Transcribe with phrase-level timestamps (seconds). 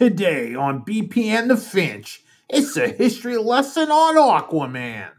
[0.00, 5.10] Today on BP and the Finch, it's a history lesson on Aquaman.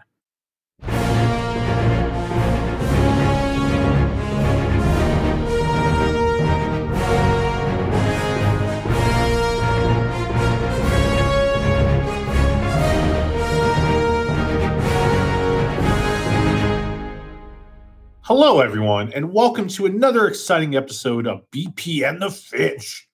[18.21, 23.10] Hello, everyone, and welcome to another exciting episode of BP and the Finch,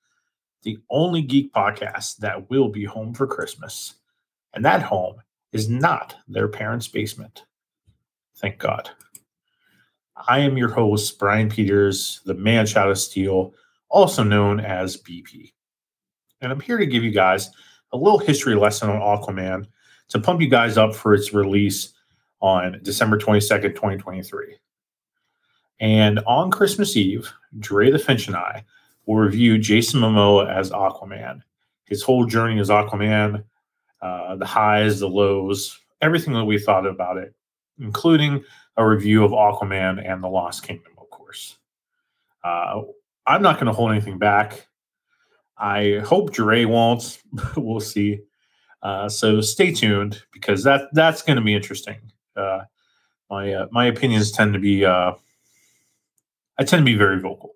[0.68, 3.94] the only geek podcast that will be home for Christmas.
[4.54, 5.16] And that home
[5.54, 7.46] is not their parents' basement.
[8.36, 8.90] Thank God.
[10.28, 13.54] I am your host, Brian Peters, the man child of steel,
[13.88, 15.54] also known as BP.
[16.42, 17.50] And I'm here to give you guys
[17.94, 19.68] a little history lesson on Aquaman
[20.10, 21.94] to pump you guys up for its release
[22.42, 24.58] on December 22nd, 2023.
[25.80, 28.66] And on Christmas Eve, Dre the Finch and I
[29.08, 31.42] will review Jason Momoa as Aquaman.
[31.86, 33.44] His whole journey as Aquaman,
[34.02, 37.34] uh, the highs, the lows, everything that we thought about it,
[37.80, 38.44] including
[38.76, 41.58] a review of Aquaman and the Lost Kingdom, of course.
[42.44, 42.82] Uh,
[43.26, 44.68] I'm not going to hold anything back.
[45.58, 47.22] I hope Dre won't.
[47.58, 48.20] we'll see.
[48.84, 51.98] Uh, so stay tuned because that that's going to be interesting.
[52.36, 52.62] Uh,
[53.30, 55.14] my uh, my opinions tend to be uh,
[56.60, 57.54] I tend to be very vocal.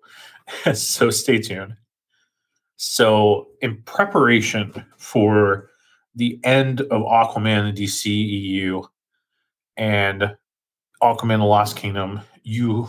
[0.74, 1.76] so stay tuned.
[2.76, 5.70] So, in preparation for
[6.14, 8.86] the end of Aquaman the DCEU
[9.76, 10.36] and
[11.02, 12.88] Aquaman the Lost Kingdom, you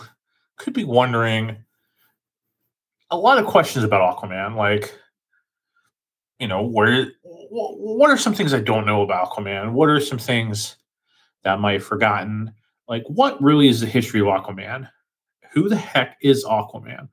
[0.57, 1.57] could be wondering
[3.11, 4.55] a lot of questions about Aquaman.
[4.55, 4.97] Like,
[6.39, 9.73] you know, where, what are some things I don't know about Aquaman?
[9.73, 10.77] What are some things
[11.43, 12.51] that I might have forgotten?
[12.87, 14.89] Like, what really is the history of Aquaman?
[15.53, 17.07] who the heck is Aquaman?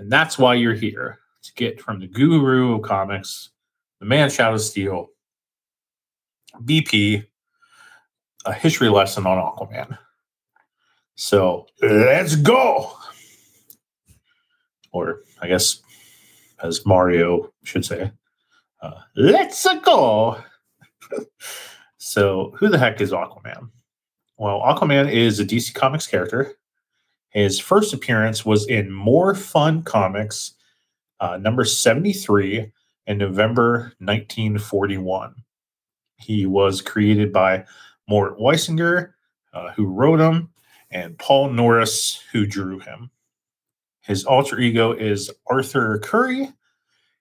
[0.00, 3.50] And that's why you're here to get from the guru of comics,
[3.98, 5.10] the man Shadow Steel,
[6.64, 7.26] BP,
[8.46, 9.98] a history lesson on Aquaman.
[11.16, 12.96] So let's go.
[14.90, 15.82] Or I guess,
[16.62, 18.10] as Mario should say,
[18.80, 20.42] uh, let's go.
[21.98, 23.68] so, who the heck is Aquaman?
[24.38, 26.54] Well, Aquaman is a DC Comics character
[27.30, 30.54] his first appearance was in More Fun Comics,
[31.20, 32.72] uh, number 73,
[33.06, 35.34] in November 1941.
[36.16, 37.64] He was created by
[38.08, 39.12] Mort Weisinger,
[39.52, 40.50] uh, who wrote him,
[40.90, 43.10] and Paul Norris, who drew him.
[44.02, 46.52] His alter ego is Arthur Curry.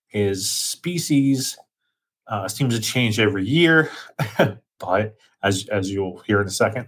[0.08, 1.58] His species
[2.28, 3.92] uh, seems to change every year,
[4.80, 6.88] but as as you'll hear in a second.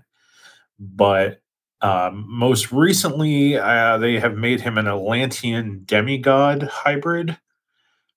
[0.80, 1.42] But
[1.82, 7.38] um, most recently, uh, they have made him an Atlantean demigod hybrid.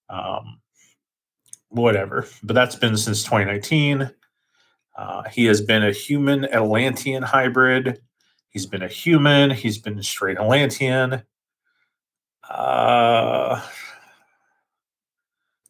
[0.09, 0.59] Um,
[1.69, 4.09] whatever, but that's been since 2019.
[4.97, 8.01] Uh, he has been a human Atlantean hybrid.
[8.49, 9.51] He's been a human.
[9.51, 11.23] He's been straight Atlantean.
[12.49, 13.61] Uh,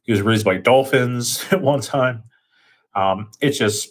[0.04, 2.24] he was raised by dolphins at one time.
[2.94, 3.90] Um, it just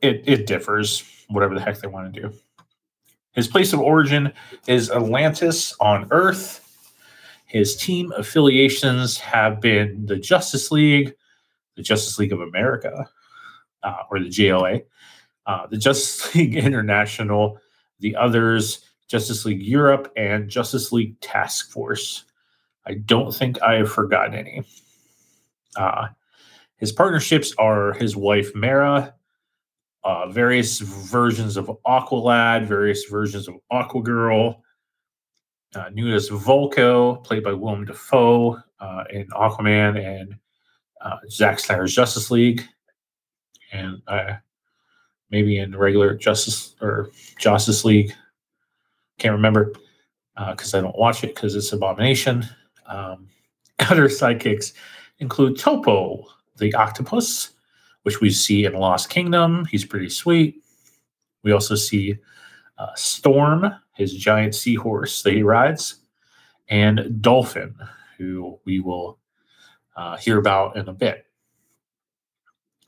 [0.00, 2.32] it it differs, whatever the heck they want to do.
[3.32, 4.32] His place of origin
[4.66, 6.66] is Atlantis on Earth.
[7.46, 11.14] His team affiliations have been the Justice League,
[11.76, 13.08] the Justice League of America,
[13.82, 14.84] uh, or the JLA,
[15.46, 17.58] uh, the Justice League International,
[18.00, 22.24] the others, Justice League Europe, and Justice League Task Force.
[22.86, 24.62] I don't think I have forgotten any.
[25.76, 26.08] Uh,
[26.76, 29.14] his partnerships are his wife Mera,
[30.04, 34.56] uh, various versions of Aqualad, various versions of Aquagirl.
[35.74, 40.34] Uh, Nuidis Vulko, played by Willem Dafoe uh, in Aquaman and
[41.00, 42.64] uh, Zack Snyder's Justice League,
[43.72, 44.34] and uh,
[45.30, 48.12] maybe in regular Justice or Justice League.
[49.18, 49.72] Can't remember
[50.48, 52.44] because uh, I don't watch it because it's Abomination.
[52.86, 53.28] Um,
[53.78, 54.72] other sidekicks
[55.20, 56.24] include Topo,
[56.56, 57.50] the octopus,
[58.02, 59.64] which we see in Lost Kingdom.
[59.66, 60.62] He's pretty sweet.
[61.42, 62.18] We also see
[62.78, 65.96] uh, Storm, his giant seahorse that he rides,
[66.68, 67.74] and Dolphin,
[68.16, 69.18] who we will
[69.96, 71.26] uh, hear about in a bit.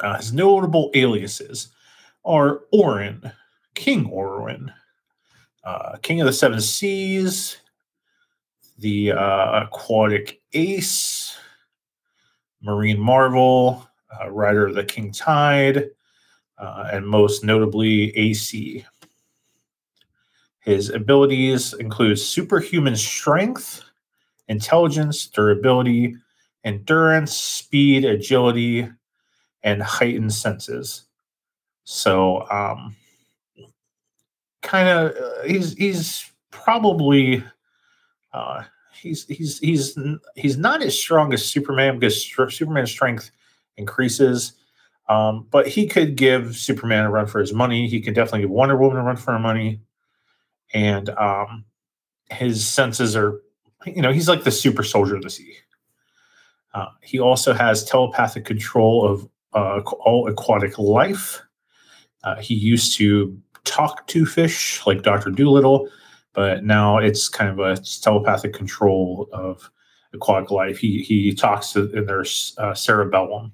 [0.00, 1.68] Uh, his notable aliases
[2.24, 3.30] are Orin,
[3.74, 4.72] King Orin,
[5.64, 7.58] uh, King of the Seven Seas,
[8.78, 11.36] the uh, Aquatic Ace,
[12.62, 13.86] Marine Marvel,
[14.20, 15.90] uh, Rider of the King Tide,
[16.58, 18.84] uh, and most notably AC.
[20.60, 23.82] His abilities include superhuman strength,
[24.48, 26.16] intelligence, durability,
[26.64, 28.88] endurance, speed, agility,
[29.64, 31.06] and heightened senses.
[31.84, 32.94] So, um,
[34.62, 37.42] kind of, uh, he's he's probably
[38.32, 38.62] uh,
[38.94, 39.98] he's he's he's
[40.36, 43.32] he's not as strong as Superman because Superman's strength
[43.76, 44.54] increases.
[45.08, 47.88] Um, but he could give Superman a run for his money.
[47.88, 49.80] He could definitely give Wonder Woman a run for her money.
[50.72, 51.64] And um,
[52.30, 53.40] his senses are,
[53.86, 55.54] you know, he's like the super soldier of the sea.
[56.74, 61.42] Uh, he also has telepathic control of uh, all aquatic life.
[62.24, 65.30] Uh, he used to talk to fish like Dr.
[65.30, 65.88] Dolittle,
[66.32, 69.70] but now it's kind of a telepathic control of
[70.14, 70.78] aquatic life.
[70.78, 72.24] He, he talks to, in their
[72.58, 73.52] uh, cerebellum.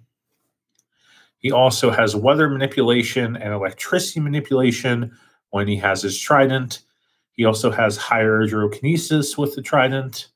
[1.39, 5.17] He also has weather manipulation and electricity manipulation
[5.51, 6.83] when he has his trident.
[7.33, 10.29] He also has higher hydrokinesis with the trident.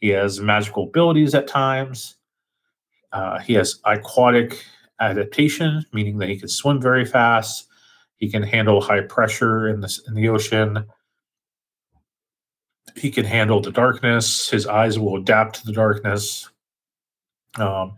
[0.00, 2.16] He has magical abilities at times.
[3.12, 4.64] Uh, he has aquatic
[5.00, 7.68] adaptation, meaning that he can swim very fast.
[8.16, 10.84] He can handle high pressure in the, in the ocean.
[12.96, 14.50] He can handle the darkness.
[14.50, 16.48] His eyes will adapt to the darkness.
[17.58, 17.94] Um,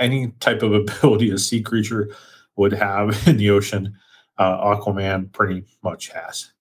[0.00, 2.14] any type of ability a sea creature
[2.56, 3.96] would have in the ocean,
[4.38, 6.52] uh, Aquaman pretty much has.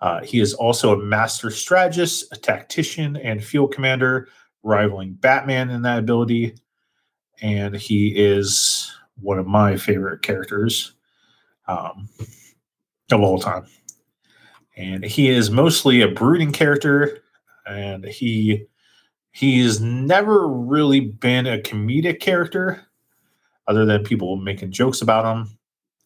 [0.00, 4.28] Uh, he is also a master strategist, a tactician, and field commander,
[4.62, 6.54] rivaling Batman in that ability.
[7.40, 10.92] And he is one of my favorite characters
[11.66, 12.08] um,
[13.10, 13.66] of all time.
[14.76, 17.22] And he is mostly a brooding character,
[17.66, 18.66] and he
[19.36, 22.82] he's never really been a comedic character,
[23.66, 25.58] other than people making jokes about him.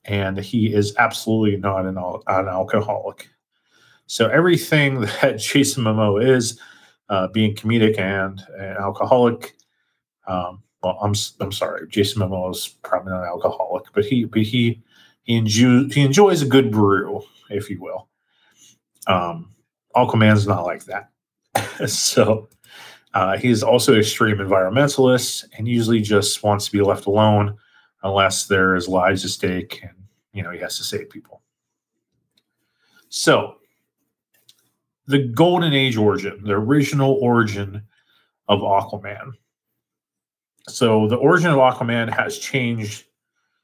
[0.05, 3.29] And he is absolutely not an, an alcoholic.
[4.06, 6.59] So everything that Jason Momoa is,
[7.09, 9.55] uh, being comedic and an alcoholic,
[10.27, 14.43] um, well, I'm I'm sorry, Jason Momoa is probably not an alcoholic, but he but
[14.43, 14.82] he
[15.23, 18.09] he enjoys he enjoys a good brew, if you will.
[19.06, 19.53] Um,
[19.94, 21.11] Aquaman's not like that,
[21.88, 22.49] so
[23.14, 27.56] uh, he's also extreme environmentalist and usually just wants to be left alone
[28.02, 29.92] unless there is lives at stake and
[30.32, 31.42] you know he has to save people.
[33.08, 33.56] So
[35.08, 37.82] the Golden Age origin, the original origin
[38.48, 39.32] of Aquaman.
[40.68, 43.06] So the origin of Aquaman has changed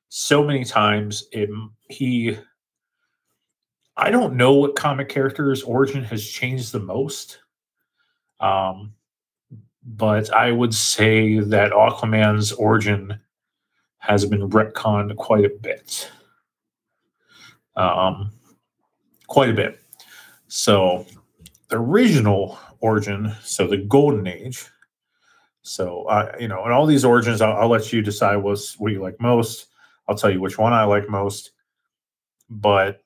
[0.09, 1.25] so many times.
[1.31, 1.49] It,
[1.89, 2.37] he,
[3.97, 7.39] I don't know what comic character's origin has changed the most.
[8.41, 8.96] Um,
[9.87, 13.21] but I would say that Aquaman's origin
[13.99, 16.11] has been retconned quite a bit.
[17.77, 18.33] Um,
[19.29, 19.81] quite a bit.
[20.49, 21.07] So
[21.69, 24.67] the original origin, so the golden age.
[25.63, 28.93] So uh, you know, and all these origins, I'll, I'll let you decide what's what
[28.93, 29.67] you like most.
[30.09, 31.53] I'll tell you which one I like most.
[32.51, 33.03] But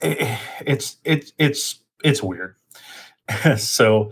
[0.00, 2.56] it, it's it's it's it's weird.
[3.56, 4.10] so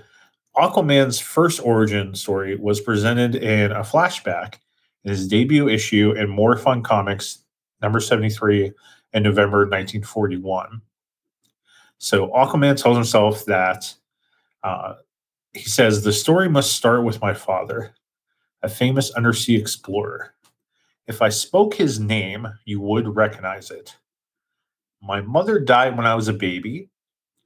[0.56, 4.56] Aquaman's first origin story was presented in a flashback
[5.04, 7.44] in his debut issue in More Fun Comics
[7.80, 8.72] number 73
[9.12, 10.82] in November 1941.
[11.98, 13.94] So Aquaman tells himself that
[14.62, 14.94] uh,
[15.52, 17.94] he says, The story must start with my father,
[18.62, 20.34] a famous undersea explorer.
[21.06, 23.96] If I spoke his name, you would recognize it.
[25.02, 26.90] My mother died when I was a baby,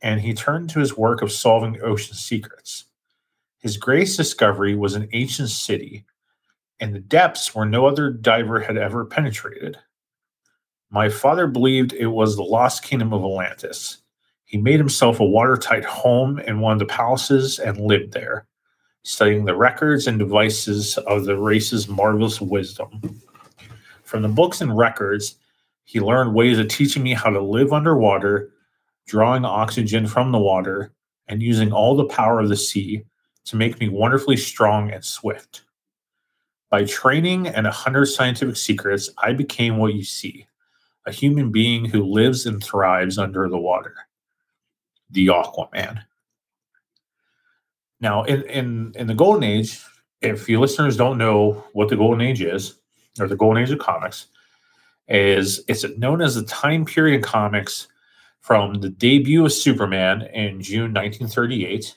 [0.02, 2.86] and he turned to his work of solving ocean secrets.
[3.64, 6.04] His greatest discovery was an ancient city
[6.78, 9.78] in the depths where no other diver had ever penetrated.
[10.90, 14.02] My father believed it was the lost kingdom of Atlantis
[14.44, 18.46] he made himself a watertight home in one of the palaces and lived there,
[19.02, 23.20] studying the records and devices of the race's marvelous wisdom.
[24.04, 25.36] From the books and records,
[25.84, 28.52] he learned ways of teaching me how to live underwater,
[29.06, 30.92] drawing oxygen from the water,
[31.26, 33.04] and using all the power of the sea
[33.46, 35.62] to make me wonderfully strong and swift.
[36.70, 40.46] By training and a hundred scientific secrets, I became what you see
[41.06, 43.94] a human being who lives and thrives under the water
[45.10, 46.02] the Aquaman.
[48.00, 49.80] Now, in, in, in the Golden Age,
[50.20, 52.80] if you listeners don't know what the Golden Age is,
[53.20, 54.26] or the Golden Age of comics,
[55.08, 57.88] is it's known as the time period in comics
[58.40, 61.96] from the debut of Superman in June 1938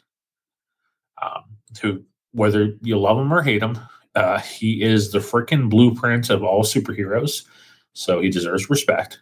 [1.22, 1.44] um,
[1.76, 3.80] to whether you love him or hate him,
[4.16, 7.46] uh, he is the freaking blueprint of all superheroes.
[7.94, 9.20] So he deserves respect.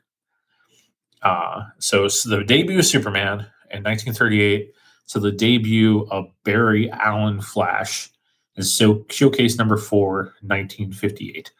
[1.21, 3.39] Uh, so, so the debut of Superman
[3.71, 4.73] in 1938
[5.07, 8.11] to the debut of Barry Allen Flash
[8.55, 11.51] and so showcase number four, 1958.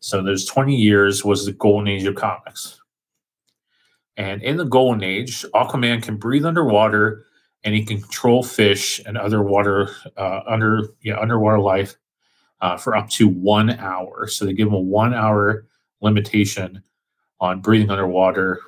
[0.00, 2.80] So those 20 years was the golden age of comics.
[4.16, 7.24] And in the golden age, Aquaman can breathe underwater
[7.64, 11.96] and he can control fish and other water uh, under yeah underwater life
[12.60, 14.26] uh, for up to one hour.
[14.26, 15.66] So they give him a one hour
[16.00, 16.82] limitation
[17.40, 18.60] on breathing underwater,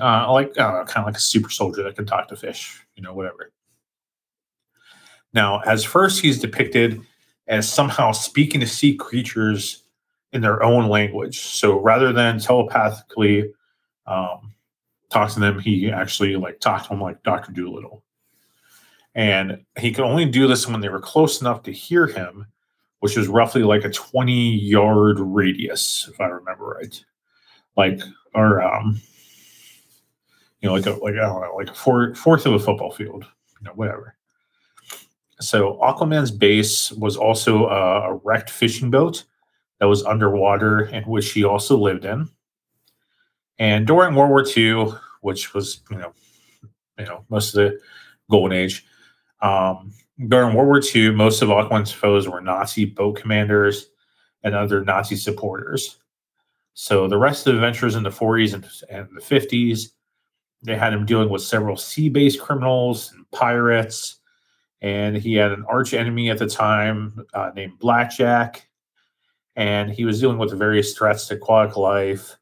[0.00, 3.14] uh, like kind of like a super soldier that can talk to fish, you know,
[3.14, 3.52] whatever.
[5.34, 7.00] Now, as first, he's depicted
[7.48, 9.84] as somehow speaking to sea creatures
[10.32, 11.40] in their own language.
[11.40, 13.52] So rather than telepathically
[14.06, 14.54] um,
[15.10, 18.02] talk to them, he actually like talked to them like Doctor Dolittle.
[19.14, 22.46] And he could only do this when they were close enough to hear him,
[23.00, 27.04] which was roughly like a 20 yard radius, if I remember right.
[27.76, 28.00] Like,
[28.34, 29.00] or, um,
[30.60, 32.92] you know, like a, like, I don't know, like a four, fourth of a football
[32.92, 33.24] field,
[33.60, 34.16] you know, whatever.
[35.40, 39.24] So Aquaman's base was also a, a wrecked fishing boat
[39.80, 42.28] that was underwater and which he also lived in.
[43.58, 46.12] And during World War II, which was, you know,
[46.98, 47.80] you know, most of the
[48.30, 48.86] golden age,
[49.42, 49.92] um,
[50.28, 53.90] during World War II, most of Aquaman's foes were Nazi boat commanders
[54.42, 55.98] and other Nazi supporters.
[56.74, 59.88] So the rest of the adventures in the 40s and, and the 50s,
[60.62, 64.20] they had him dealing with several sea-based criminals and pirates,
[64.80, 68.68] and he had an arch enemy at the time uh, named Blackjack,
[69.56, 72.36] and he was dealing with the various threats to aquatic life,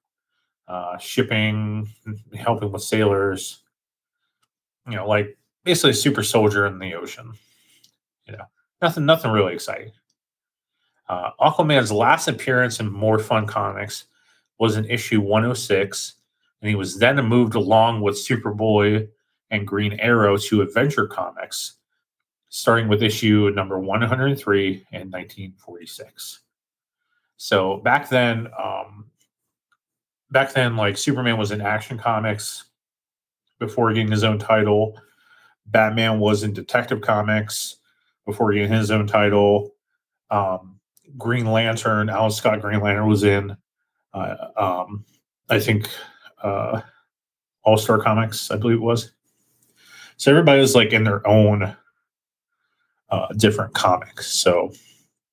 [0.69, 1.89] uh, shipping,
[2.37, 3.63] helping with sailors,
[4.87, 7.33] you know, like basically a super soldier in the ocean.
[8.27, 8.45] You know,
[8.81, 9.93] nothing, nothing really exciting.
[11.09, 14.05] Uh, Aquaman's last appearance in More Fun Comics
[14.59, 16.15] was in issue 106,
[16.61, 19.09] and he was then moved along with Superboy
[19.51, 21.75] and Green Arrow to Adventure Comics,
[22.49, 26.41] starting with issue number 103 in 1946.
[27.37, 29.07] So back then, um,
[30.31, 32.65] back then, like Superman was in Action Comics
[33.59, 34.97] before getting his own title.
[35.71, 37.77] Batman was in Detective Comics
[38.27, 39.75] before getting his own title.
[40.31, 40.79] Um,
[41.17, 43.57] Green Lantern, Alan Scott Green Lantern was in,
[44.15, 45.05] uh, um,
[45.49, 45.89] I think,
[46.43, 46.81] uh,
[47.63, 49.13] All Star Comics, I believe it was.
[50.17, 51.75] So everybody was like in their own
[53.11, 54.33] uh, different comics.
[54.33, 54.73] So,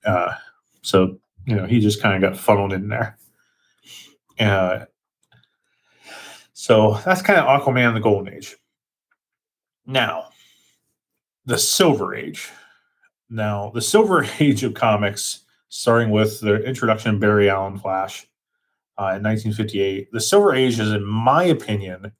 [0.05, 0.33] uh,
[0.81, 3.17] so you know, he just kind of got funneled in there.
[4.39, 4.85] Uh,
[6.53, 8.55] so that's kind of Aquaman the Golden Age.
[9.87, 10.25] Now,
[11.45, 12.49] the Silver Age.
[13.29, 18.27] Now, the Silver Age of comics, starting with the introduction of Barry Allen Flash
[18.99, 22.11] uh, in 1958, the Silver Age is, in my opinion,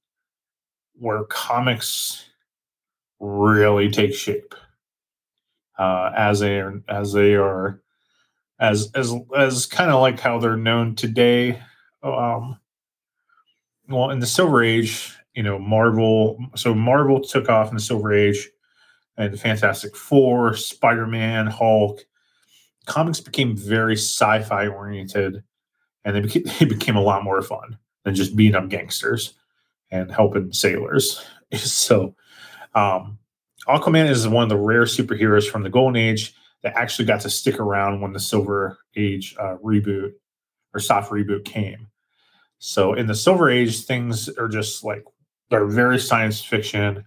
[0.93, 2.23] where comics
[3.19, 4.55] really take shape
[5.77, 7.81] uh, as they are, as they are
[8.59, 11.61] as as as kind of like how they're known today.
[12.01, 12.59] Um,
[13.89, 16.43] well, in the Silver Age, you know, Marvel.
[16.55, 18.49] So Marvel took off in the Silver Age,
[19.17, 22.03] and the Fantastic Four, Spider Man, Hulk.
[22.87, 25.43] Comics became very sci-fi oriented,
[26.03, 29.35] and they became, they became a lot more fun than just beating up gangsters
[29.91, 31.23] and helping sailors.
[31.53, 32.15] so,
[32.73, 33.19] um,
[33.67, 37.29] Aquaman is one of the rare superheroes from the Golden Age that actually got to
[37.29, 40.13] stick around when the Silver Age uh, reboot
[40.73, 41.89] or soft reboot came.
[42.57, 45.03] So in the Silver Age, things are just like
[45.49, 47.03] they're very science fiction.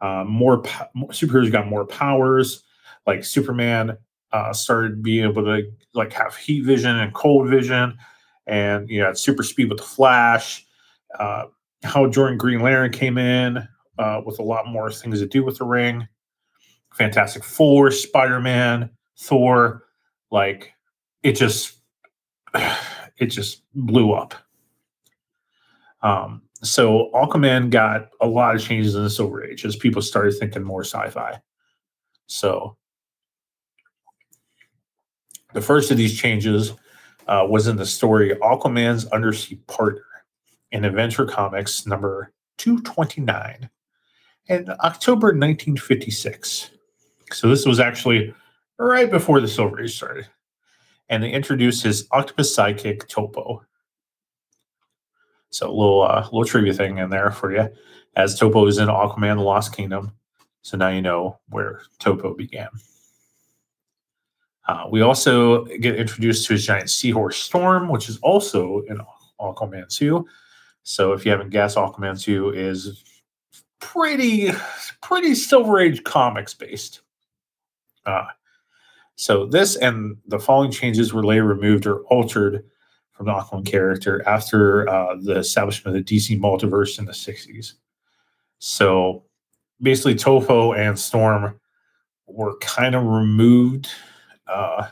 [0.00, 0.62] Uh, more,
[0.94, 2.64] more superheroes got more powers.
[3.06, 3.96] Like Superman
[4.32, 5.62] uh, started being able to
[5.94, 7.96] like have heat vision and cold vision,
[8.46, 10.66] and you know had super speed with the Flash.
[11.18, 11.44] Uh,
[11.82, 13.66] Hal Jordan Green Lantern came in
[13.98, 16.06] uh, with a lot more things to do with the ring.
[16.94, 19.84] Fantastic Four, Spider Man, Thor,
[20.30, 20.72] like
[21.22, 21.78] it just
[22.54, 24.34] it just blew up.
[26.02, 30.34] Um, so Aquaman got a lot of changes in the Silver Age as people started
[30.38, 31.40] thinking more sci-fi.
[32.26, 32.76] So
[35.52, 36.72] the first of these changes
[37.26, 40.04] uh, was in the story Aquaman's Undersea Partner
[40.70, 43.68] in Adventure Comics number 229
[44.48, 46.70] in October 1956.
[47.32, 48.32] So this was actually
[48.78, 50.28] right before the Silver Age started.
[51.08, 53.64] And they introduced his octopus sidekick, Topo.
[55.52, 57.68] So a little uh, little trivia thing in there for you,
[58.16, 60.12] as Topo is in Aquaman: The Lost Kingdom.
[60.62, 62.68] So now you know where Topo began.
[64.66, 69.00] Uh, we also get introduced to his giant seahorse Storm, which is also in
[69.40, 70.24] Aquaman 2.
[70.84, 73.04] So if you haven't guessed, Aquaman 2 is
[73.80, 74.50] pretty
[75.00, 77.02] pretty Silver Age comics based.
[78.06, 78.26] Uh,
[79.16, 82.64] So this and the following changes were later removed or altered
[83.12, 87.74] from the Aquaman character after uh, the establishment of the DC multiverse in the 60s.
[88.58, 89.24] So
[89.80, 91.58] basically, Topo and Storm
[92.26, 93.88] were kind of removed
[94.46, 94.88] uh,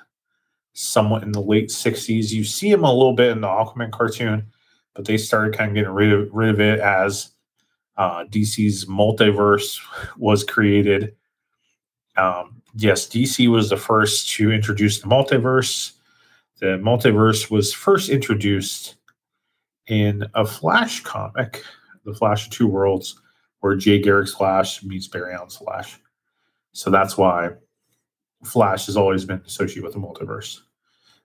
[0.73, 2.31] somewhat in the late 60s.
[2.31, 4.47] You see them a little bit in the Aquaman cartoon,
[4.95, 7.31] but they started kind of getting rid of, rid of it as
[7.97, 9.79] uh, DC's multiverse
[10.17, 11.15] was created.
[12.17, 15.93] Um, yes, DC was the first to introduce the multiverse.
[16.61, 18.97] The multiverse was first introduced
[19.87, 21.65] in a Flash comic,
[22.05, 23.21] The Flash of Two Worlds,
[23.61, 25.99] where Jay Garrick's Flash meets Barry Allen's Flash.
[26.73, 27.51] So that's why
[28.45, 30.61] Flash has always been associated with the multiverse.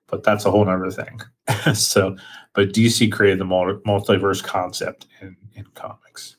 [0.08, 1.20] But that's a whole other thing.
[1.74, 2.16] so,
[2.54, 6.38] but DC created the multiverse concept in, in comics.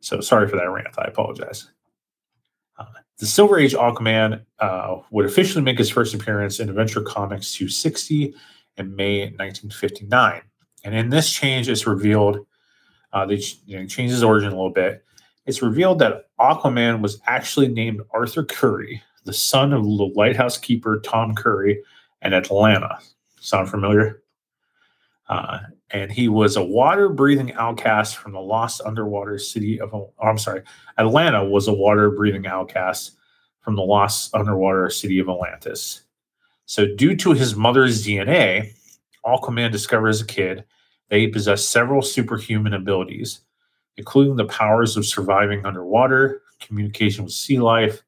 [0.00, 0.98] So sorry for that rant.
[0.98, 1.70] I apologize.
[3.18, 8.32] The Silver Age Aquaman uh, would officially make his first appearance in Adventure Comics 260
[8.76, 10.42] in May 1959.
[10.84, 12.46] And in this change, it's revealed,
[13.12, 15.04] uh, they you know, changed his origin a little bit.
[15.46, 21.00] It's revealed that Aquaman was actually named Arthur Curry, the son of the lighthouse keeper
[21.00, 21.82] Tom Curry
[22.22, 23.02] in Atlanna.
[23.40, 24.22] Sound familiar?
[25.28, 25.58] Uh,
[25.90, 30.38] and he was a water breathing outcast from the lost underwater city of, oh, I'm
[30.38, 30.62] sorry,
[30.98, 33.12] Atlanna was a water breathing outcast
[33.60, 36.02] from the lost underwater city of Atlantis.
[36.66, 38.74] So, due to his mother's DNA,
[39.24, 40.64] Aquaman discovered as a kid
[41.08, 43.40] that he possessed several superhuman abilities,
[43.96, 48.02] including the powers of surviving underwater, communication with sea life,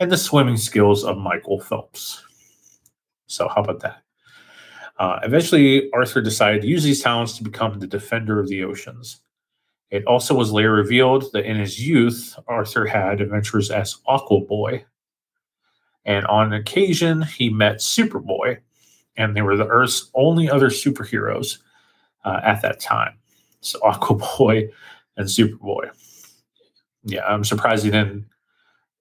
[0.00, 2.22] and the swimming skills of Michael Phelps.
[3.26, 4.05] So, how about that?
[4.98, 9.20] Uh, eventually, Arthur decided to use these talents to become the defender of the oceans.
[9.90, 14.84] It also was later revealed that in his youth, Arthur had adventures as Aqua Boy.
[16.04, 18.58] And on occasion, he met Superboy,
[19.16, 21.58] and they were the Earth's only other superheroes
[22.24, 23.18] uh, at that time.
[23.60, 24.70] So Aqua Boy
[25.16, 25.90] and Superboy.
[27.04, 28.26] Yeah, I'm surprised he didn't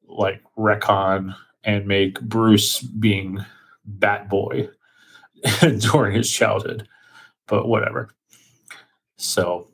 [0.08, 3.44] like retcon and make Bruce being
[3.86, 4.70] Bat Boy
[5.80, 6.88] during his childhood,
[7.48, 8.10] but whatever.
[9.18, 9.70] So,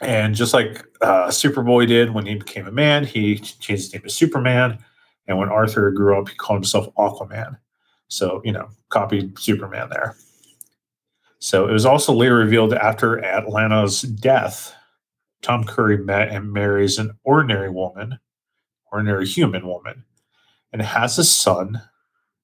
[0.00, 4.02] and just like uh, Superboy did when he became a man, he changed his name
[4.02, 4.78] to Superman.
[5.28, 7.58] And when Arthur grew up, he called himself Aquaman.
[8.08, 10.16] So, you know, copied Superman there.
[11.38, 14.74] So it was also later revealed after Atlanna's death,
[15.40, 18.18] Tom Curry met and marries an ordinary woman,
[18.92, 20.04] ordinary human woman,
[20.72, 21.82] and has a son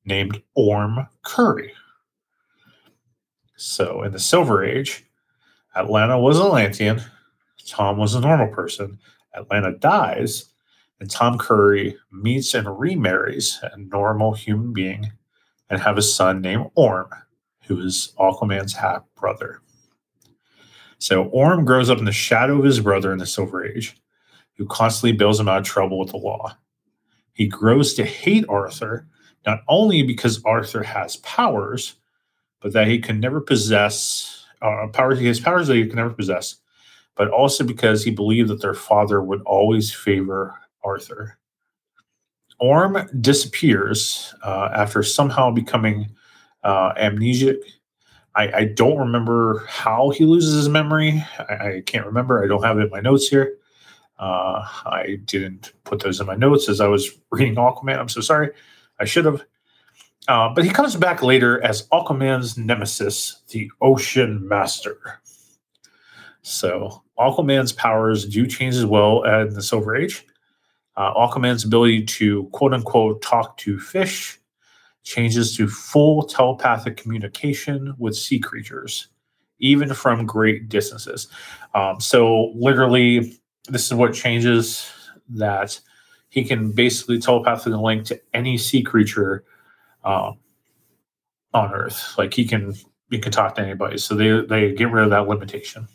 [0.05, 1.73] named Orm Curry.
[3.59, 5.05] So in the Silver Age,
[5.77, 7.03] Atlanna was Atlantean,
[7.67, 9.01] Tom was a normal person.
[9.37, 10.45] Atlanna dies,
[11.01, 15.11] and Tom Curry meets and remarries a normal human being
[15.69, 17.11] and have a son named Orm,
[17.67, 19.61] who is Aquaman's half brother.
[20.99, 23.97] So Orm grows up in the shadow of his brother in the Silver Age,
[24.57, 26.57] who constantly bails him out of trouble with the law.
[27.33, 29.09] He grows to hate Arthur,
[29.45, 31.97] not only because Arthur has powers,
[32.61, 35.21] but that he can never possess uh, powers.
[35.21, 36.57] Has powers that he can never possess,
[37.15, 41.39] but also because he believed that their father would always favor Arthur.
[42.61, 46.11] Orm disappears uh, after somehow becoming
[46.65, 47.59] uh, amnesic.
[48.35, 51.25] I, I, don't remember how he loses his memory.
[51.39, 52.43] I, I, can't remember.
[52.43, 53.57] I don't have it in my notes here.
[54.19, 57.99] Uh, I didn't put those in my notes as I was reading Aquaman.
[57.99, 58.51] I'm so sorry.
[58.99, 59.45] I should have.
[60.29, 65.21] Uh, but he comes back later as Aquaman's nemesis, the Ocean Master.
[66.43, 70.27] So Aquaman's powers do change as well in the Silver Age.
[70.97, 74.39] Uh, Aquaman's ability to quote unquote talk to fish
[75.03, 79.09] changes to full telepathic communication with sea creatures,
[79.59, 81.29] even from great distances.
[81.75, 84.91] Um, so, literally, this is what changes
[85.31, 85.81] that
[86.29, 89.45] he can basically telepathically link to any sea creature
[90.05, 90.33] uh,
[91.55, 92.15] on Earth.
[92.19, 92.75] Like he can
[93.11, 93.99] he can talk to anybody.
[93.99, 95.89] So they they get rid of that limitation.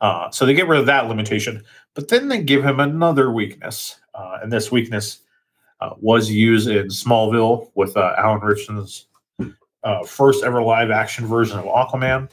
[0.00, 1.62] Uh, so they get rid of that limitation,
[1.94, 5.20] but then they give him another weakness, uh, and this weakness
[5.80, 9.06] uh, was used in Smallville with uh, Alan Ritchson's
[9.84, 12.28] uh, first ever live action version of Aquaman.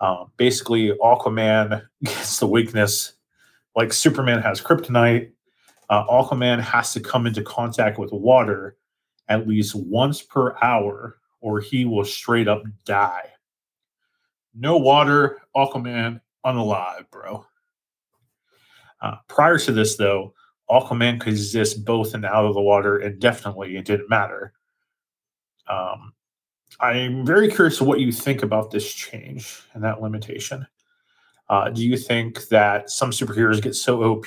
[0.00, 3.12] Uh, basically, Aquaman gets the weakness
[3.76, 5.30] like Superman has kryptonite.
[5.90, 8.76] Aquaman has to come into contact with water
[9.28, 13.30] at least once per hour, or he will straight up die.
[14.54, 17.46] No water, Aquaman, unalive, bro.
[19.00, 20.34] Uh, prior to this, though,
[20.70, 23.76] Aquaman could exist both in and out of the water indefinitely.
[23.76, 24.52] It didn't matter.
[25.68, 26.12] Um,
[26.80, 30.66] I'm very curious what you think about this change and that limitation.
[31.48, 34.26] Uh, do you think that some superheroes get so OP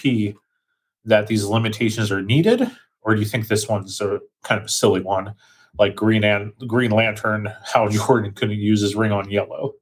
[1.06, 2.70] that these limitations are needed,
[3.02, 5.34] or do you think this one's a kind of a silly one,
[5.80, 7.50] like Green and Green Lantern?
[7.66, 9.74] Hal Jordan couldn't use his ring on yellow.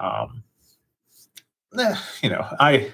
[0.00, 0.42] Um,
[1.78, 2.92] eh, you know, I,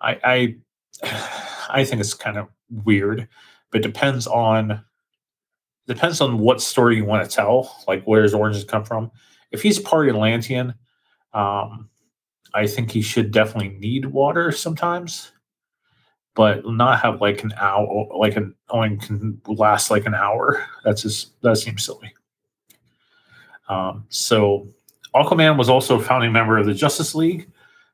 [0.00, 0.56] I,
[1.02, 1.36] I,
[1.70, 3.28] I think it's kind of weird,
[3.70, 4.84] but depends on
[5.86, 7.76] depends on what story you want to tell.
[7.86, 9.10] Like where his origins come from.
[9.50, 10.74] If he's part Atlantean,
[11.32, 11.88] um,
[12.54, 15.32] I think he should definitely need water sometimes,
[16.34, 20.64] but not have like an hour, like an only can last like an hour.
[20.84, 22.12] That's just that seems silly.
[23.68, 24.68] Um, so
[25.14, 27.48] Aquaman was also a founding member of the Justice League,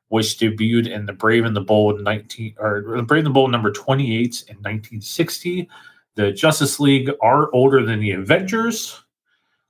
[0.09, 3.51] which debuted in the Brave and the Bold 19 or the Brave and the Bold
[3.51, 4.09] number 28
[4.47, 5.69] in 1960.
[6.15, 9.01] The Justice League are older than the Avengers.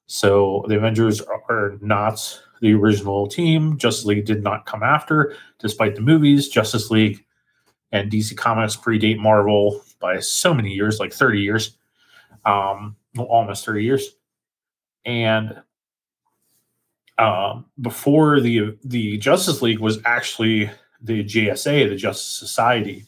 [0.07, 3.77] So the Avengers are not the original team.
[3.77, 6.47] Justice League did not come after, despite the movies.
[6.49, 7.25] Justice League
[7.91, 11.77] and DC Comics predate Marvel by so many years, like 30 years,
[12.45, 14.15] um, almost 30 years.
[15.05, 15.61] And
[17.17, 23.05] um, before the the Justice League was actually the JSA, the Justice Society,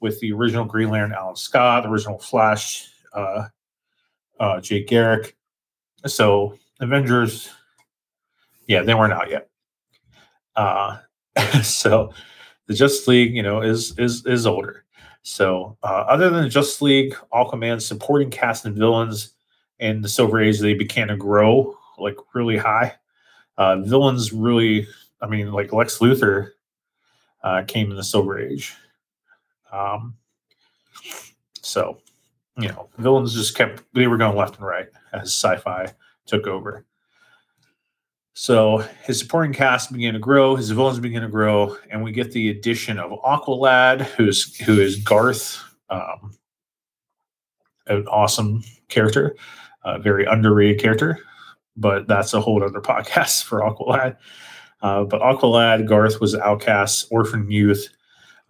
[0.00, 3.46] with the original Green Lantern Alan Scott, the original Flash uh,
[4.40, 5.36] uh, Jay Garrick.
[6.06, 7.50] So Avengers,
[8.66, 9.48] yeah, they weren't out yet.
[10.54, 10.98] Uh,
[11.62, 12.12] so
[12.66, 14.84] the Justice League, you know, is is is older.
[15.22, 19.32] So uh, other than the Justice League, Aquaman supporting cast and villains
[19.78, 22.94] in the Silver Age, they began to grow like really high.
[23.58, 24.86] Uh, villains really,
[25.20, 26.50] I mean, like Lex Luthor
[27.42, 28.74] uh, came in the Silver Age.
[29.72, 30.16] Um,
[31.60, 31.98] so,
[32.58, 35.92] you know, villains just kept, they were going left and right as sci fi
[36.26, 36.84] took over.
[38.38, 42.32] So his supporting cast began to grow, his villains began to grow, and we get
[42.32, 46.36] the addition of Aqualad, who's who is Garth, um,
[47.86, 49.34] an awesome character,
[49.86, 51.18] a very underrated character,
[51.78, 54.18] but that's a whole other podcast for Aqualad.
[54.82, 57.88] Uh, but Aqualad, Garth was outcast, orphan youth,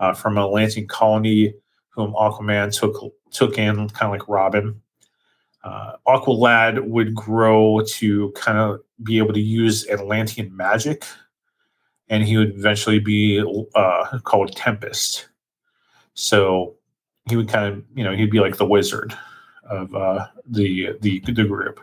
[0.01, 1.55] uh, from a Atlantean colony
[1.90, 4.83] whom Aquaman took took in, kind of like Robin.
[5.66, 11.05] Uh, Aqualad would grow to kind of be able to use Atlantean magic,
[12.09, 15.29] and he would eventually be uh, called Tempest.
[16.14, 16.76] So
[17.29, 19.12] he would kind of, you know, he'd be like the wizard
[19.68, 21.81] of uh, the the the group.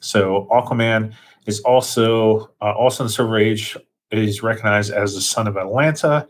[0.00, 1.14] So Aquaman
[1.46, 3.74] is also uh, also in Silver Age
[4.10, 6.28] is recognized as the son of Atlanna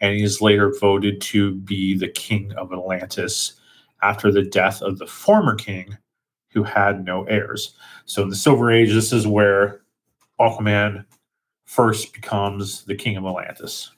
[0.00, 3.59] and he is later voted to be the king of Atlantis
[4.02, 5.96] after the death of the former king
[6.52, 7.74] who had no heirs.
[8.06, 9.82] So in the Silver Age, this is where
[10.40, 11.04] Aquaman
[11.64, 13.90] first becomes the king of Atlantis.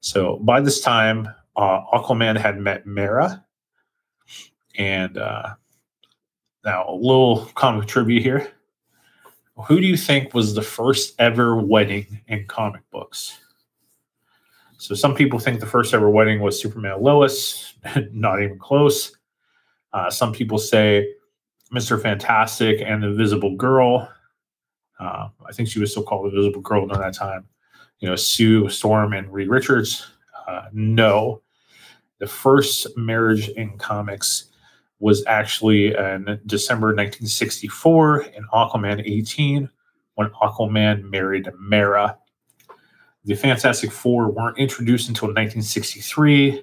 [0.00, 3.44] So by this time, uh, Aquaman had met Mera.
[4.76, 5.54] And uh,
[6.64, 8.52] now a little comic trivia here.
[9.68, 13.38] Who do you think was the first ever wedding in comic books?
[14.82, 17.74] So some people think the first ever wedding was Superman Lois,
[18.10, 19.16] not even close.
[19.92, 21.06] Uh, some people say
[21.72, 22.02] Mr.
[22.02, 24.10] Fantastic and the Invisible Girl.
[24.98, 27.46] Uh, I think she was still called the Invisible Girl during that time.
[28.00, 30.10] You know, Sue Storm and Reed Richards.
[30.48, 31.42] Uh, no,
[32.18, 34.46] the first marriage in comics
[34.98, 39.70] was actually in December 1964 in Aquaman 18
[40.16, 42.18] when Aquaman married Mera
[43.24, 46.62] the Fantastic Four weren't introduced until 1963,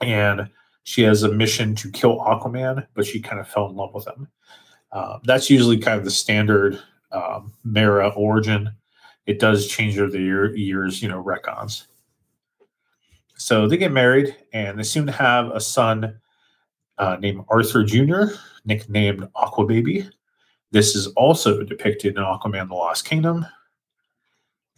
[0.00, 0.50] and
[0.82, 4.06] she has a mission to kill Aquaman, but she kind of fell in love with
[4.06, 4.28] him.
[4.92, 6.80] Uh, that's usually kind of the standard
[7.12, 8.70] um, Mera origin.
[9.26, 11.86] It does change over the year, years, you know, retcons.
[13.36, 16.20] So they get married, and they soon have a son
[17.00, 18.34] uh, named Arthur Jr.,
[18.64, 20.08] nicknamed Aquababy.
[20.70, 23.44] This is also depicted in Aquaman the Lost Kingdom.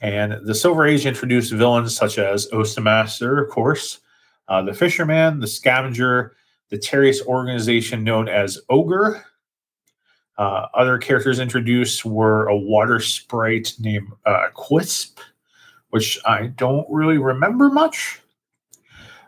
[0.01, 3.99] And the Silver Age introduced villains such as Ocean Master, of course,
[4.49, 6.35] uh, the Fisherman, the Scavenger,
[6.71, 9.25] the terrorist organization known as Ogre.
[10.39, 15.19] Uh, other characters introduced were a water sprite named uh, Quisp,
[15.91, 18.21] which I don't really remember much.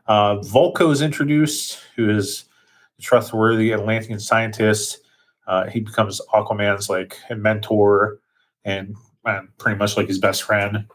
[0.06, 2.44] Uh, Vulko is introduced, who is
[3.00, 5.00] trustworthy Atlantean scientist.
[5.46, 8.20] Uh, he becomes Aquaman's like mentor
[8.64, 10.86] and, and pretty much like his best friend.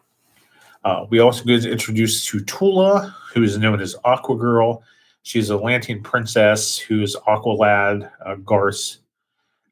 [0.83, 4.81] Uh, we also get introduced to Tula, who is known as Aqua Girl.
[5.23, 8.99] She's a Atlantean princess who's Aqualad uh, Garth's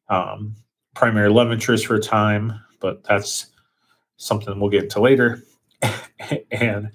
[0.10, 0.56] um,
[0.94, 3.48] primary love interest for a time, but that's
[4.18, 5.42] something we'll get into later.
[6.52, 6.92] and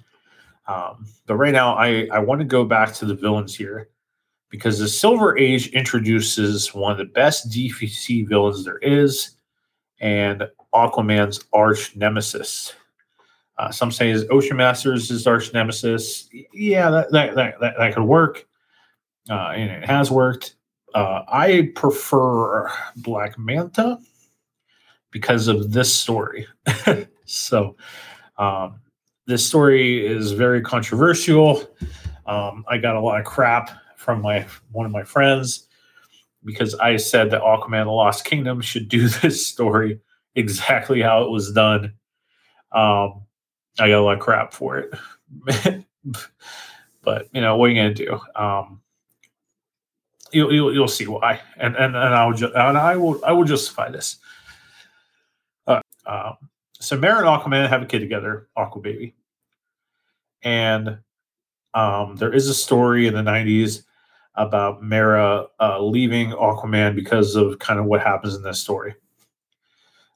[0.67, 3.89] um, but right now, I, I want to go back to the villains here
[4.53, 9.31] because the Silver Age introduces one of the best DC villains there is
[9.99, 12.71] and Aquaman's arch nemesis.
[13.57, 16.29] Uh, some say his Ocean Masters is arch nemesis.
[16.53, 18.45] Yeah, that that that, that, that could work,
[19.27, 20.53] uh, and it has worked.
[20.93, 23.97] Uh, I prefer Black Manta
[25.09, 26.45] because of this story.
[27.25, 27.75] so,
[28.37, 28.79] um,
[29.25, 31.67] this story is very controversial.
[32.27, 33.71] Um, I got a lot of crap
[34.03, 35.67] from my one of my friends
[36.43, 39.99] because I said that Aquaman: The Lost Kingdom should do this story
[40.35, 41.93] exactly how it was done.
[42.71, 43.23] Um,
[43.79, 44.93] I got a lot of crap for it,
[47.01, 48.19] but you know what are you gonna do?
[48.35, 48.81] Um,
[50.31, 53.45] you'll, you'll, you'll see why, and and and I'll ju- and I will I will
[53.45, 54.17] justify this.
[55.65, 56.35] Uh, um,
[56.79, 59.15] so Mera and Aquaman have a kid together, Aqua Baby,
[60.41, 60.99] and
[61.73, 63.83] um, there is a story in the '90s
[64.35, 68.95] about Mera uh, leaving Aquaman because of kind of what happens in this story.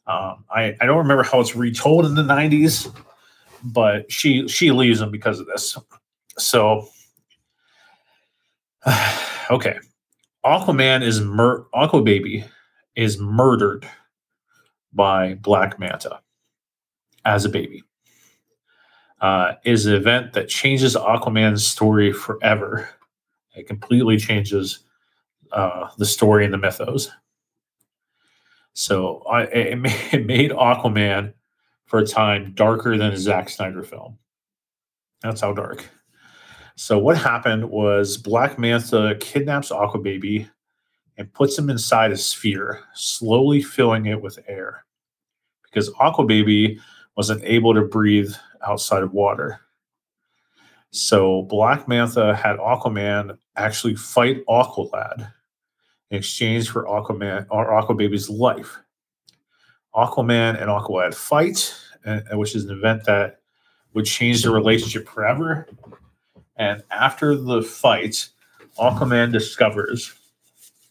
[0.07, 2.93] Um, I I don't remember how it's retold in the '90s,
[3.63, 5.77] but she she leaves him because of this.
[6.37, 6.87] So,
[9.51, 9.77] okay,
[10.45, 12.45] Aquaman is mur- Aqua Baby
[12.95, 13.87] is murdered
[14.93, 16.19] by Black Manta
[17.25, 17.83] as a baby.
[19.19, 22.87] Uh, is an event that changes Aquaman's story forever.
[23.57, 24.79] It completely changes
[25.51, 27.09] uh, the story and the mythos.
[28.73, 31.33] So I, it, made Aquaman
[31.85, 34.17] for a time darker than a Zack Snyder film.
[35.21, 35.83] That's how dark.
[36.75, 40.47] So what happened was Black Manta kidnaps Aquababy
[41.17, 44.85] and puts him inside a sphere, slowly filling it with air.
[45.63, 46.79] Because Aquababy
[47.15, 48.31] wasn't able to breathe
[48.65, 49.59] outside of water.
[50.91, 55.31] So Black Manta had Aquaman actually fight Aqualad
[56.09, 58.77] in exchange for Aquaman or Aquababy's life.
[59.93, 61.73] Aquaman and Aqualad fight,
[62.31, 63.39] which is an event that
[63.93, 65.67] would change the relationship forever.
[66.55, 68.29] And after the fight,
[68.79, 70.13] Aquaman discovers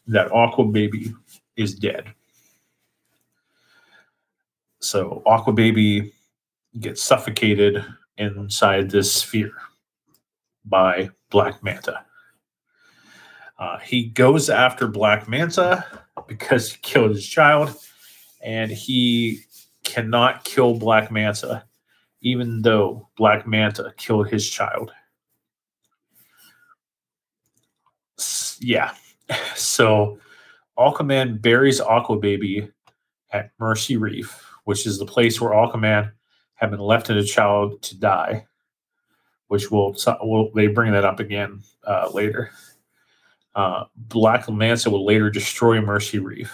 [0.07, 1.13] that Aqua Baby
[1.55, 2.13] is dead.
[4.79, 6.13] So Aqua Baby
[6.79, 7.83] gets suffocated
[8.17, 9.53] inside this sphere
[10.67, 12.05] by Black Manta.
[13.59, 15.85] Uh, he goes after Black Manta
[16.27, 17.75] because he killed his child,
[18.43, 19.39] and he
[19.83, 21.63] cannot kill Black Manta,
[22.21, 24.91] even though Black Manta killed his child.
[28.59, 28.93] yeah.
[29.55, 30.19] So
[30.79, 32.71] Aquaman buries Aquababy
[33.33, 36.11] at Mercy Reef, which is the place where Aquaman
[36.55, 38.45] had been left as a child to die.
[39.47, 42.51] Which will, will they bring that up again uh, later.
[43.55, 46.53] Uh, Black Manta will later destroy Mercy Reef.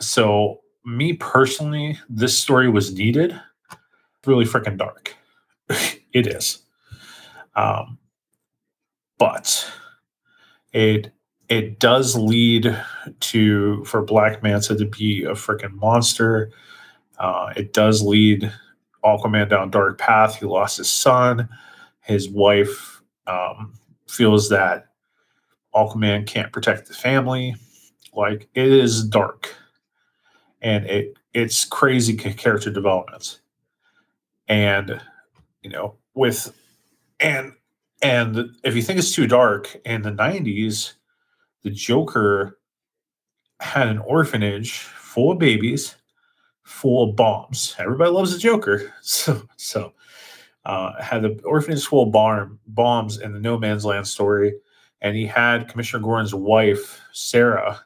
[0.00, 3.40] So, me personally, this story was needed.
[4.26, 5.14] Really freaking dark.
[6.12, 6.62] it is.
[7.56, 7.98] Um,
[9.18, 9.70] but
[10.72, 11.12] it
[11.48, 12.76] it does lead
[13.20, 16.50] to for Black Manta to be a freaking monster.
[17.18, 18.52] Uh, it does lead
[19.04, 20.36] Aquaman down dark path.
[20.36, 21.48] He lost his son.
[22.00, 23.74] His wife um,
[24.08, 24.86] feels that
[25.74, 27.54] Aquaman can't protect the family.
[28.12, 29.54] Like it is dark,
[30.62, 33.40] and it it's crazy character development.
[34.48, 35.00] And
[35.62, 36.54] you know, with
[37.20, 37.52] and
[38.02, 40.92] and if you think it's too dark, in the 90s,
[41.62, 42.58] the Joker
[43.60, 45.96] had an orphanage full of babies,
[46.64, 47.76] full of bombs.
[47.78, 48.92] Everybody loves the Joker.
[49.02, 49.92] So, so
[50.64, 54.54] uh, had the orphanage full of bomb, bombs in the No Man's Land story.
[55.02, 57.80] And he had Commissioner Gordon's wife, Sarah.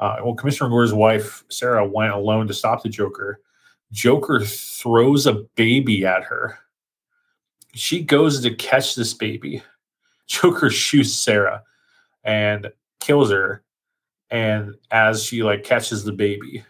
[0.00, 3.40] Uh, well, Commissioner Gordon's wife, Sarah, went alone to stop the Joker.
[3.92, 6.58] Joker throws a baby at her.
[7.74, 9.62] She goes to catch this baby.
[10.26, 11.62] Joker shoots Sarah
[12.24, 13.62] and kills her.
[14.30, 16.64] And as she like catches the baby,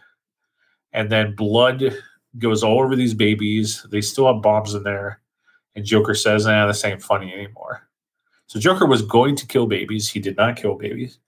[0.92, 1.96] and then blood
[2.38, 3.84] goes all over these babies.
[3.90, 5.20] They still have bombs in there.
[5.74, 7.88] And Joker says, nah, this ain't funny anymore.
[8.46, 10.10] So Joker was going to kill babies.
[10.10, 11.18] He did not kill babies,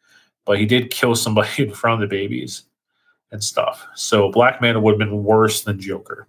[0.45, 2.65] but he did kill somebody in front of the babies
[3.31, 3.87] and stuff.
[3.95, 6.29] So Black Manta would have been worse than Joker.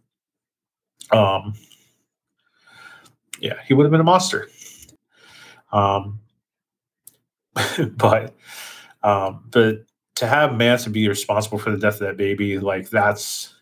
[1.12, 1.54] Um,
[3.40, 4.50] yeah, he would have been a monster.
[5.72, 6.20] Um,
[7.98, 8.34] but
[9.04, 13.54] um, but to have Manta be responsible for the death of that baby, like that's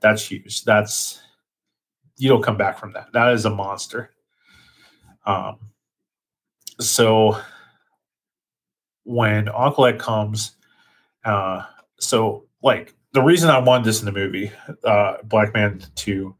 [0.00, 0.64] that's huge.
[0.64, 1.20] That's
[2.16, 3.12] you don't come back from that.
[3.12, 4.10] That is a monster.
[5.26, 5.58] Um,
[6.80, 7.38] so
[9.04, 10.52] when Aqualad comes,
[11.24, 11.62] uh,
[11.98, 14.52] so like the reason I wanted this in the movie,
[14.84, 16.34] uh, Black Man to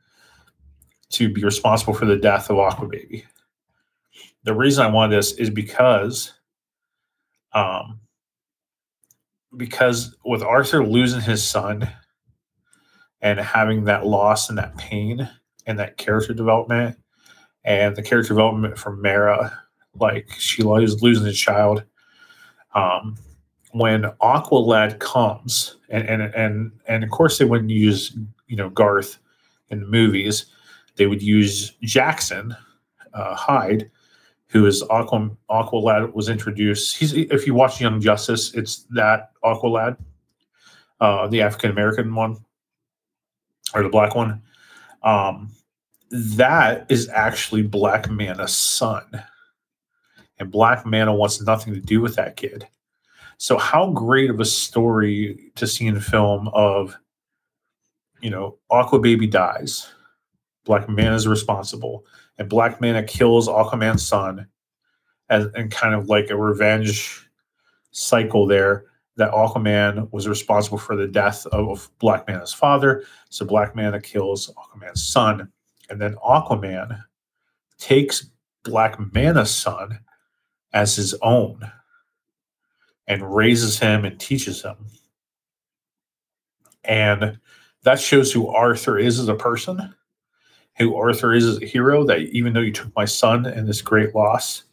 [1.11, 3.25] to be responsible for the death of Aqua Baby.
[4.43, 6.33] The reason I wanted this is because,
[7.53, 8.01] um,
[9.57, 11.89] because with Arthur losing his son
[13.21, 15.29] and having that loss and that pain
[15.67, 16.99] and that character development
[17.65, 19.59] and the character development from Mera,
[19.99, 21.85] like she was losing a child.
[22.75, 23.17] Um,
[23.73, 29.19] when Aqualad comes, and and and and of course they wouldn't use you know Garth
[29.71, 30.47] in the movies,
[30.97, 32.55] they would use Jackson
[33.15, 33.91] uh, Hyde,
[34.55, 36.97] who is Aqua Aqualad was introduced.
[36.97, 39.99] He's if you watch Young Justice, it's that Aqualad,
[41.01, 42.39] uh, the African American one
[43.75, 44.41] or the black one.
[45.03, 45.51] Um,
[46.11, 49.05] that is actually Black Manta's son.
[50.39, 52.67] And Black Manta wants nothing to do with that kid.
[53.39, 56.97] So, how great of a story to see in film of,
[58.21, 59.89] you know, Aqua Baby dies,
[60.65, 62.05] Black Manta is responsible,
[62.39, 64.47] and Black Manta kills Aquaman's son,
[65.29, 67.29] as, and kind of like a revenge
[67.91, 73.05] cycle there that Aquaman was responsible for the death of Black Manta's father.
[73.31, 75.51] So Black Manta kills Aquaman's son.
[75.89, 77.05] And then Aquaman
[77.79, 78.29] takes
[78.65, 80.01] Black Manta's son
[80.73, 81.61] as his own
[83.07, 84.77] and raises him and teaches him.
[86.83, 87.39] And
[87.85, 89.95] that shows who Arthur is as a person,
[90.79, 93.83] who Arthur is as a hero, that even though you took my son and this
[93.83, 94.65] great loss,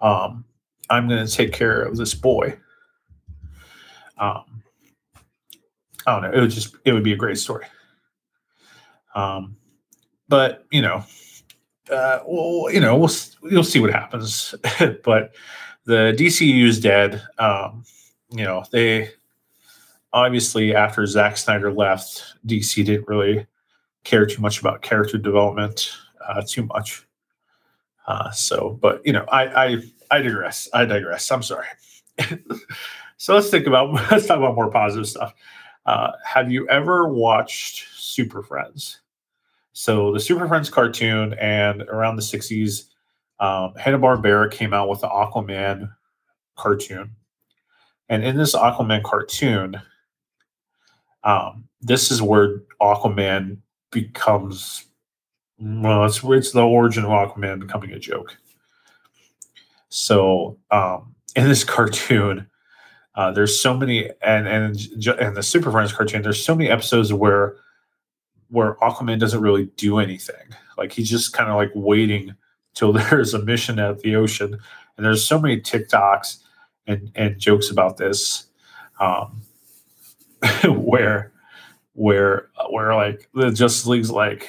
[0.00, 0.44] um,
[0.88, 2.56] I'm going to take care of this boy
[4.18, 4.62] um,
[6.06, 6.38] I don't know.
[6.38, 7.66] It would just it would be a great story.
[9.14, 9.56] Um,
[10.28, 11.04] but you know,
[11.90, 13.10] uh, well, you know, we'll
[13.42, 14.54] you'll see what happens.
[15.04, 15.34] but
[15.84, 17.22] the DCU is dead.
[17.38, 17.84] Um,
[18.30, 19.10] you know, they
[20.12, 23.46] obviously after Zack Snyder left, DC didn't really
[24.06, 25.90] care too much about character development
[26.26, 27.06] uh, too much.
[28.06, 30.68] Uh, so, but you know, I I I digress.
[30.72, 31.30] I digress.
[31.30, 31.66] I'm sorry.
[33.18, 35.34] So let's think about let's talk about more positive stuff.
[35.84, 39.00] Uh, have you ever watched Super Friends?
[39.72, 42.84] So the Super Friends cartoon, and around the '60s,
[43.40, 45.90] um, Hanna Barbera came out with the Aquaman
[46.56, 47.14] cartoon,
[48.08, 49.80] and in this Aquaman cartoon,
[51.24, 53.58] um, this is where Aquaman
[54.02, 54.84] becomes
[55.58, 58.36] well, it's, it's the origin of Aquaman becoming a joke.
[59.88, 62.46] So um, in this cartoon,
[63.14, 64.78] uh, there's so many, and and
[65.18, 66.20] and the Super Friends cartoon.
[66.20, 67.56] There's so many episodes where
[68.50, 70.54] where Aquaman doesn't really do anything.
[70.76, 72.34] Like he's just kind of like waiting
[72.74, 74.58] till there's a mission at the ocean.
[74.96, 76.42] And there's so many TikToks
[76.86, 78.46] and and jokes about this,
[79.00, 79.40] um,
[80.64, 81.32] where
[81.96, 84.48] where where like the Justice League's like,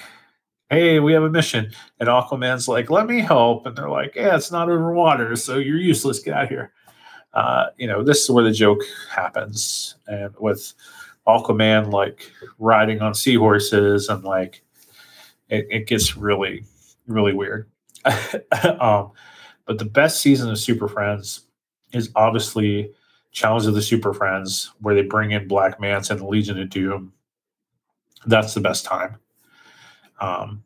[0.69, 4.35] hey, we have a mission, and Aquaman's like, let me help, and they're like, yeah,
[4.35, 6.19] it's not over water, so you're useless.
[6.19, 6.71] Get out here
[7.37, 8.81] uh, you know, this is where the joke
[9.11, 10.73] happens, and with
[11.27, 14.63] Aquaman like riding on seahorses and like
[15.49, 16.63] it, it gets really,
[17.05, 17.69] really weird.
[18.79, 19.11] um,
[19.65, 21.41] but the best season of Super Friends
[21.93, 22.91] is obviously
[23.33, 26.71] Challenge of the Super Friends, where they bring in Black Manta and the Legion of
[26.71, 27.13] Doom.
[28.25, 29.17] That's the best time.
[30.19, 30.63] Um,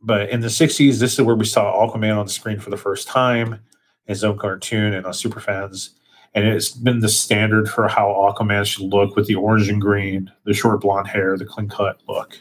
[0.00, 2.76] but in the 60s, this is where we saw Aquaman on the screen for the
[2.76, 3.60] first time,
[4.06, 5.96] his own cartoon and on Super Friends
[6.36, 10.30] and it's been the standard for how Aquaman should look with the orange and green,
[10.44, 12.38] the short blonde hair, the clean cut look.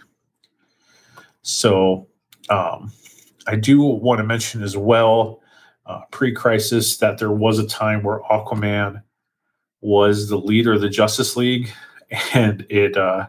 [1.44, 2.10] So,
[2.50, 2.92] um,
[3.48, 5.42] I do want to mention as well,
[5.86, 9.02] uh, pre-crisis, that there was a time where Aquaman
[9.80, 11.72] was the leader of the Justice League,
[12.34, 13.28] and it uh,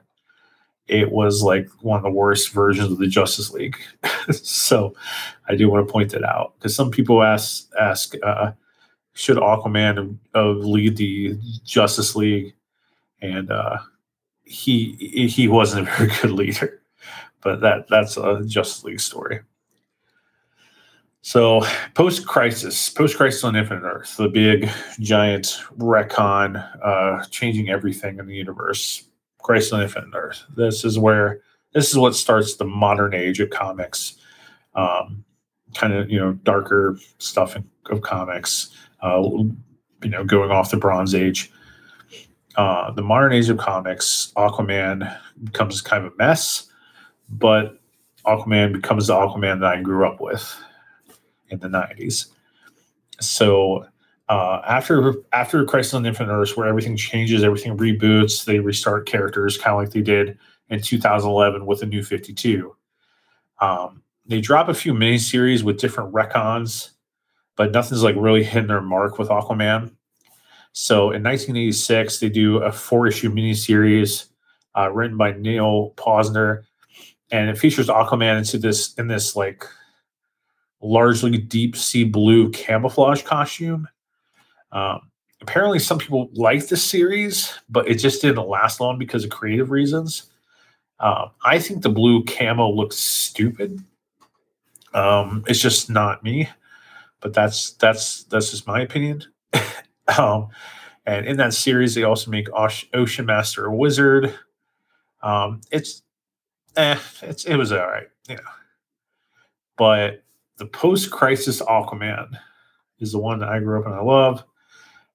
[0.88, 3.76] it was like one of the worst versions of the Justice League.
[4.30, 4.94] so
[5.48, 8.52] I do want to point that out because some people ask ask uh,
[9.14, 12.54] should Aquaman uh, lead the Justice League,
[13.20, 13.78] and uh,
[14.44, 14.92] he
[15.28, 16.80] he wasn't a very good leader.
[17.42, 19.40] But that that's a Justice League story.
[21.26, 21.62] So
[21.94, 24.70] post crisis, post crisis on Infinite Earth, the big
[25.00, 29.02] giant retcon, uh, changing everything in the universe.
[29.46, 30.44] Crisis on Infinite Earth.
[30.56, 31.40] This is where
[31.72, 34.16] this is what starts the modern age of comics.
[34.74, 35.24] Um,
[35.72, 38.70] kind of you know darker stuff in, of comics.
[39.00, 39.22] Uh,
[40.02, 41.52] you know, going off the Bronze Age.
[42.56, 46.66] Uh, the modern age of comics, Aquaman becomes kind of a mess,
[47.28, 47.78] but
[48.24, 50.56] Aquaman becomes the Aquaman that I grew up with
[51.50, 52.28] in the 90s.
[53.20, 53.86] So
[54.28, 59.56] uh, after after Crisis on Infinite Earths, where everything changes, everything reboots, they restart characters,
[59.56, 62.74] kind of like they did in 2011 with the New 52.
[63.60, 66.90] Um, they drop a few miniseries with different retcons,
[67.54, 69.92] but nothing's like really hitting their mark with Aquaman.
[70.72, 74.26] So in 1986, they do a four issue miniseries
[74.76, 76.64] uh, written by Neal Pozner,
[77.30, 79.64] and it features Aquaman into this in this like
[80.82, 83.88] largely deep sea blue camouflage costume.
[84.72, 85.10] Um,
[85.40, 89.70] apparently, some people liked the series, but it just didn't last long because of creative
[89.70, 90.30] reasons.
[91.00, 93.84] Um, I think the blue camo looks stupid.
[94.94, 96.48] Um, it's just not me,
[97.20, 99.24] but that's that's that's just my opinion.
[100.18, 100.48] um,
[101.04, 104.34] and in that series, they also make Ocean Master a wizard.
[105.22, 106.02] Um, it's,
[106.76, 108.36] eh, it's it was all right, know.
[109.76, 110.24] But
[110.56, 112.38] the post crisis Aquaman
[112.98, 114.44] is the one that I grew up and I love.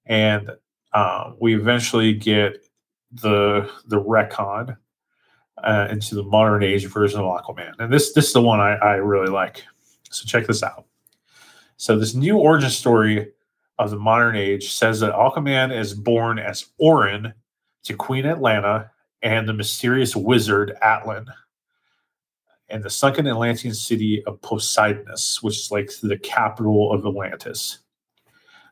[0.06, 0.52] And
[0.94, 2.66] uh, we eventually get
[3.12, 4.78] the the retcon
[5.64, 7.74] uh, into the modern age version of Aquaman.
[7.80, 9.64] And this this is the one I, I really like.
[10.10, 10.86] So check this out.
[11.78, 13.32] So this new origin story
[13.80, 17.34] of the modern age says that Aquaman is born as Orin
[17.84, 18.90] to Queen Atlanna
[19.24, 21.26] and the mysterious wizard Atlan
[22.70, 27.80] and the sunken Atlantean city of Poseidonis, which is like the capital of Atlantis.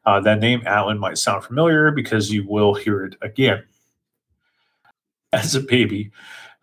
[0.05, 3.63] Uh, that name, Atlan, might sound familiar because you will hear it again.
[5.33, 6.11] As a baby,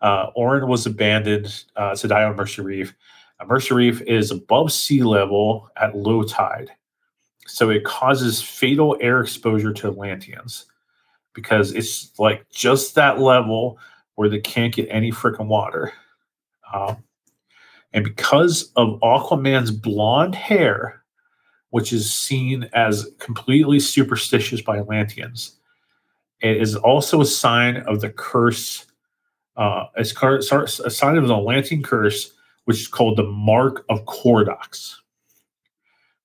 [0.01, 2.93] uh, Orin was abandoned uh, to die on Mercy Reef.
[3.39, 6.69] Uh, Mercy Reef is above sea level at low tide,
[7.45, 10.65] so it causes fatal air exposure to Atlanteans
[11.33, 13.77] because it's like just that level
[14.15, 15.93] where they can't get any freaking water.
[16.73, 16.97] Um,
[17.93, 21.03] and because of Aquaman's blonde hair,
[21.69, 25.57] which is seen as completely superstitious by Atlanteans,
[26.41, 28.85] it is also a sign of the curse.
[29.55, 32.31] Uh, it's a sign of the Atlantean curse,
[32.65, 34.95] which is called the Mark of Kordax.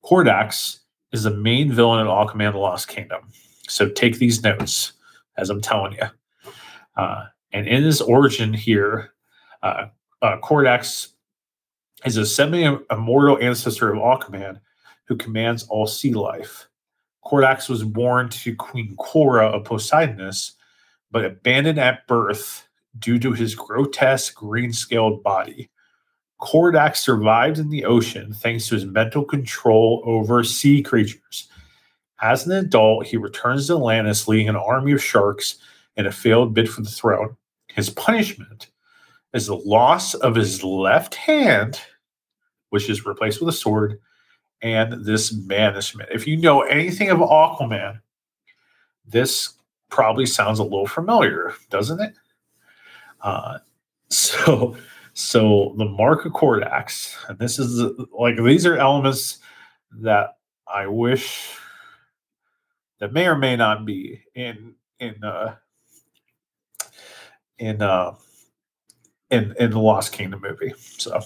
[0.04, 0.80] Kordax
[1.12, 3.22] is the main villain in Aquaman: The Lost Kingdom.
[3.68, 4.92] So take these notes
[5.36, 6.06] as I'm telling you.
[6.96, 9.12] Uh, and in his origin here,
[9.62, 9.86] uh,
[10.20, 11.08] uh, Kordax
[12.04, 14.60] is a semi-immortal ancestor of Aquaman
[15.12, 16.68] who commands all sea life.
[17.22, 20.52] Kordax was born to Queen Cora of Poseidonis,
[21.10, 22.66] but abandoned at birth
[22.98, 25.70] due to his grotesque green-scaled body.
[26.40, 31.48] Kordax survived in the ocean thanks to his mental control over sea creatures.
[32.22, 35.58] As an adult, he returns to Atlantis leading an army of sharks
[35.96, 37.36] in a failed bid for the throne.
[37.68, 38.68] His punishment
[39.34, 41.78] is the loss of his left hand
[42.72, 44.00] which is replaced with a sword,
[44.62, 46.08] and this management.
[46.12, 48.00] If you know anything of Aquaman,
[49.06, 49.54] this
[49.88, 52.14] probably sounds a little familiar, doesn't it?
[53.20, 53.58] Uh,
[54.08, 54.76] so,
[55.14, 57.82] so the Mark of Kordax, and this is
[58.12, 59.38] like these are elements
[60.00, 60.36] that
[60.66, 61.56] I wish
[62.98, 65.56] that may or may not be in in uh,
[67.58, 68.14] in uh,
[69.30, 70.72] in in the Lost Kingdom movie.
[70.78, 71.20] So.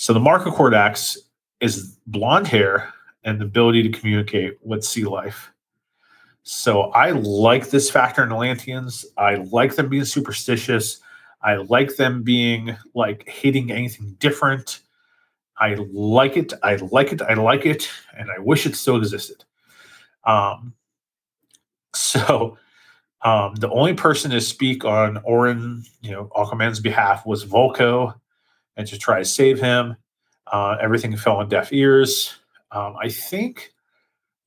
[0.00, 1.16] So the mark of Kordax
[1.60, 2.92] is blonde hair
[3.24, 5.50] and the ability to communicate with sea life.
[6.42, 9.04] So I like this factor in Atlanteans.
[9.18, 11.00] I like them being superstitious.
[11.42, 14.80] I like them being like hating anything different.
[15.58, 16.52] I like it.
[16.62, 17.20] I like it.
[17.22, 17.88] I like it.
[18.16, 19.44] And I wish it still existed.
[20.24, 20.72] Um,
[21.94, 22.56] so
[23.22, 28.14] um, the only person to speak on Orin, you know, Aquaman's behalf was Vulko
[28.76, 29.96] and to try to save him.
[30.52, 32.36] Uh, everything fell on deaf ears.
[32.70, 33.72] Um, I think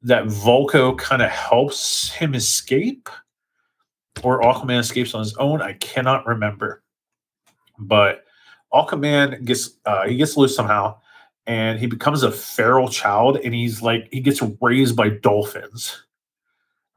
[0.03, 3.09] that Vulko kind of helps him escape,
[4.23, 5.61] or Aquaman escapes on his own.
[5.61, 6.83] I cannot remember.
[7.77, 8.25] But
[8.73, 10.97] Aquaman gets uh, he gets loose somehow,
[11.47, 16.03] and he becomes a feral child, and he's like he gets raised by dolphins,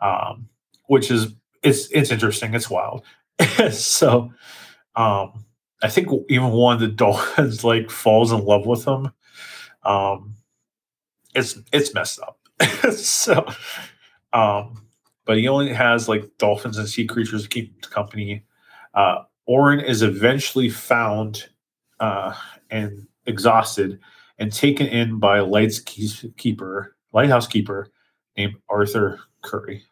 [0.00, 0.48] um,
[0.86, 2.54] which is it's it's interesting.
[2.54, 3.04] It's wild.
[3.72, 4.32] so,
[4.96, 5.44] um,
[5.84, 9.12] I think even one of the dolphins like falls in love with him.
[9.84, 10.34] Um,
[11.34, 12.38] it's it's messed up.
[12.92, 13.46] so,
[14.32, 14.86] um,
[15.26, 18.46] but he only has like dolphins and sea creatures to keep company.
[18.94, 21.50] Uh, Orin is eventually found
[22.00, 22.34] uh,
[22.70, 24.00] and exhausted
[24.38, 27.90] and taken in by a lights keeper, lighthouse keeper
[28.38, 29.82] named Arthur Curry,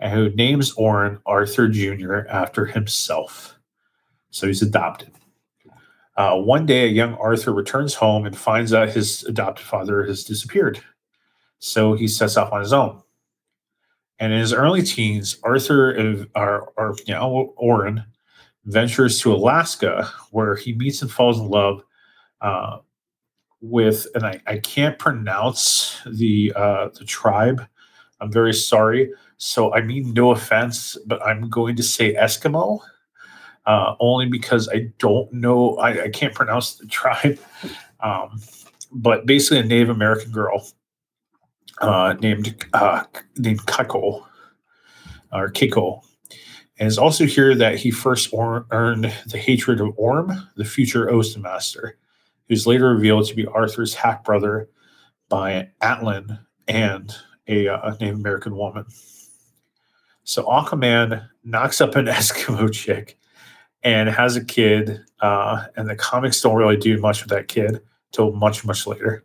[0.00, 2.26] and who names Orin Arthur Jr.
[2.28, 3.60] after himself.
[4.32, 5.12] So he's adopted.
[6.16, 10.24] Uh, one day, a young Arthur returns home and finds out his adopted father has
[10.24, 10.82] disappeared.
[11.58, 13.00] So he sets off on his own.
[14.18, 18.04] And in his early teens, Arthur, or, or you know, Orin,
[18.64, 21.82] ventures to Alaska, where he meets and falls in love
[22.40, 22.78] uh,
[23.60, 27.66] with, and I, I can't pronounce the uh, the tribe.
[28.20, 29.10] I'm very sorry.
[29.38, 32.80] So I mean no offense, but I'm going to say Eskimo,
[33.66, 35.76] uh, only because I don't know.
[35.76, 37.38] I, I can't pronounce the tribe.
[38.00, 38.42] Um,
[38.90, 40.66] but basically, a Native American girl
[41.80, 43.04] uh, named uh,
[43.36, 44.24] named Kako
[45.32, 46.02] or Kiko
[46.82, 51.06] and it's also here that he first or- earned the hatred of Orm, the future
[51.06, 51.92] Oceanmaster,
[52.48, 54.68] who's later revealed to be Arthur's half brother
[55.28, 57.14] by Atlan and
[57.46, 58.86] a uh, Native American woman.
[60.24, 63.16] So Aquaman knocks up an Eskimo chick
[63.82, 67.80] and has a kid, uh, and the comics don't really do much with that kid
[68.10, 69.24] until much, much later.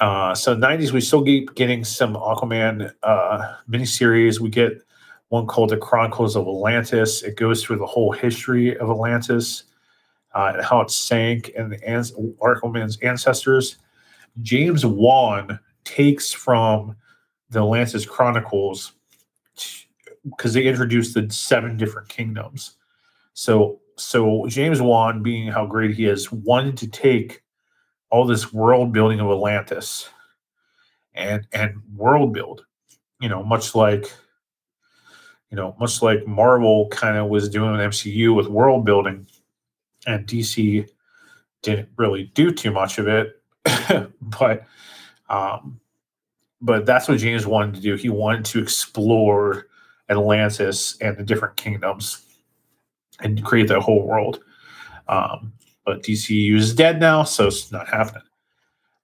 [0.00, 4.40] Uh, so 90s, we still keep getting some Aquaman uh, miniseries.
[4.40, 4.82] We get
[5.28, 7.22] one called The Chronicles of Atlantis.
[7.22, 9.64] It goes through the whole history of Atlantis
[10.34, 13.78] uh, and how it sank and the ans- Aquaman's ancestors.
[14.42, 16.96] James Wan takes from
[17.50, 18.92] the Atlantis Chronicles
[20.24, 22.76] because they introduced the seven different kingdoms.
[23.34, 27.42] So, so James Wan, being how great he is, wanted to take
[28.10, 30.08] all this world building of Atlantis
[31.14, 32.64] and and world build,
[33.20, 34.12] you know, much like
[35.50, 39.26] you know, much like Marvel kind of was doing with MCU with world building,
[40.06, 40.88] and DC
[41.62, 43.40] didn't really do too much of it,
[44.20, 44.64] but
[45.28, 45.80] um,
[46.60, 47.94] but that's what James wanted to do.
[47.94, 49.66] He wanted to explore
[50.08, 52.23] Atlantis and the different kingdoms
[53.20, 54.40] and create that whole world.
[55.08, 55.52] Um,
[55.84, 58.22] but DCU is dead now, so it's not happening.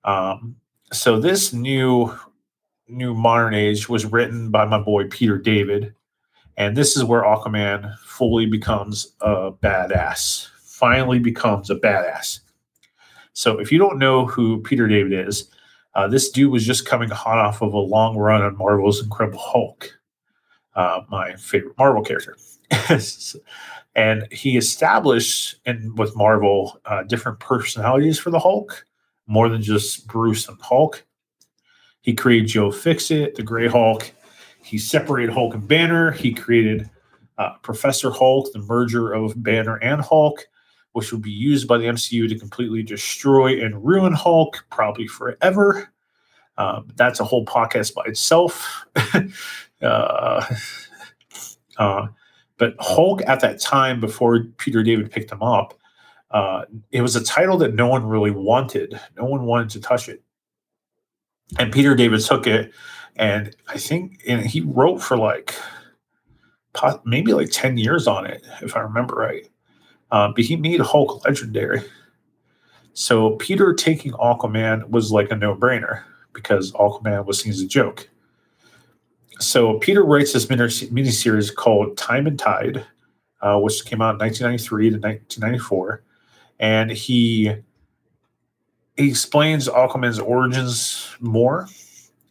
[0.05, 0.57] Um,
[0.93, 2.15] so this new
[2.89, 5.95] new modern age was written by my boy Peter David,
[6.57, 12.41] and this is where Aquaman fully becomes a badass, finally becomes a badass.
[13.33, 15.49] So if you don't know who Peter David is,
[15.95, 19.39] uh, this dude was just coming hot off of a long run on Marvel's Incredible
[19.39, 19.99] Hulk,
[20.75, 22.37] uh, my favorite Marvel character.
[23.95, 28.85] And he established in with Marvel uh, different personalities for the Hulk,
[29.27, 31.05] more than just Bruce and Hulk.
[32.03, 34.13] He created Joe Fixit, the Gray Hulk,
[34.63, 36.11] he separated Hulk and Banner.
[36.13, 36.89] He created
[37.39, 40.47] uh, Professor Hulk, the merger of Banner and Hulk,
[40.93, 45.93] which would be used by the MCU to completely destroy and ruin Hulk, probably forever.
[46.59, 48.87] Uh, that's a whole podcast by itself.
[49.83, 50.55] uh,
[51.79, 52.07] uh,
[52.61, 55.73] but Hulk at that time, before Peter David picked him up,
[56.31, 59.01] uh, it was a title that no one really wanted.
[59.17, 60.23] No one wanted to touch it.
[61.59, 62.73] And Peter David took it
[63.17, 65.55] and I think and he wrote for like
[67.05, 69.49] maybe like 10 years on it, if I remember right.
[70.11, 71.81] Uh, but he made Hulk legendary.
[72.93, 76.03] So Peter taking Aquaman was like a no brainer
[76.35, 78.09] because Aquaman was seen as a joke.
[79.41, 82.85] So Peter writes this mini series called Time and Tide,
[83.41, 86.03] uh, which came out in 1993 to 1994.
[86.59, 87.55] And he,
[88.99, 91.69] he explains Aquaman's origins more.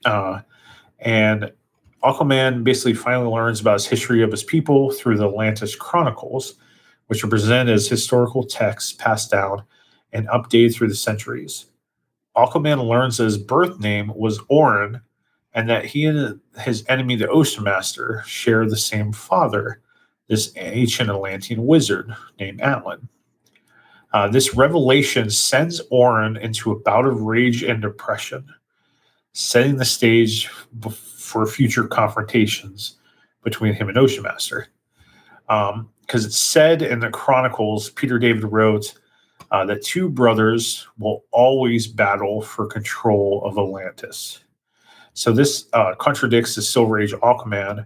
[0.06, 0.42] Uh,
[1.00, 1.52] and
[2.04, 6.56] Aquaman basically finally learns about his history of his people through the Atlantis Chronicles,
[7.08, 9.64] which are presented as historical texts passed down
[10.14, 11.66] and updated through the centuries.
[12.38, 15.02] Aquaman learns that his birth name was Orin
[15.54, 19.82] and that he and his enemy, the Ocean Master, share the same father,
[20.28, 23.08] this ancient Atlantean wizard named Atlan.
[24.14, 28.48] Uh, this revelation sends Orin into a bout of rage and depression
[29.34, 32.98] setting the stage for future confrontations
[33.44, 34.68] between him and Ocean Master.
[35.48, 38.96] Um, because it's said in the Chronicles, Peter David wrote
[39.52, 44.40] uh, that two brothers will always battle for control of Atlantis.
[45.20, 47.86] So this uh, contradicts the Silver Age Aquaman,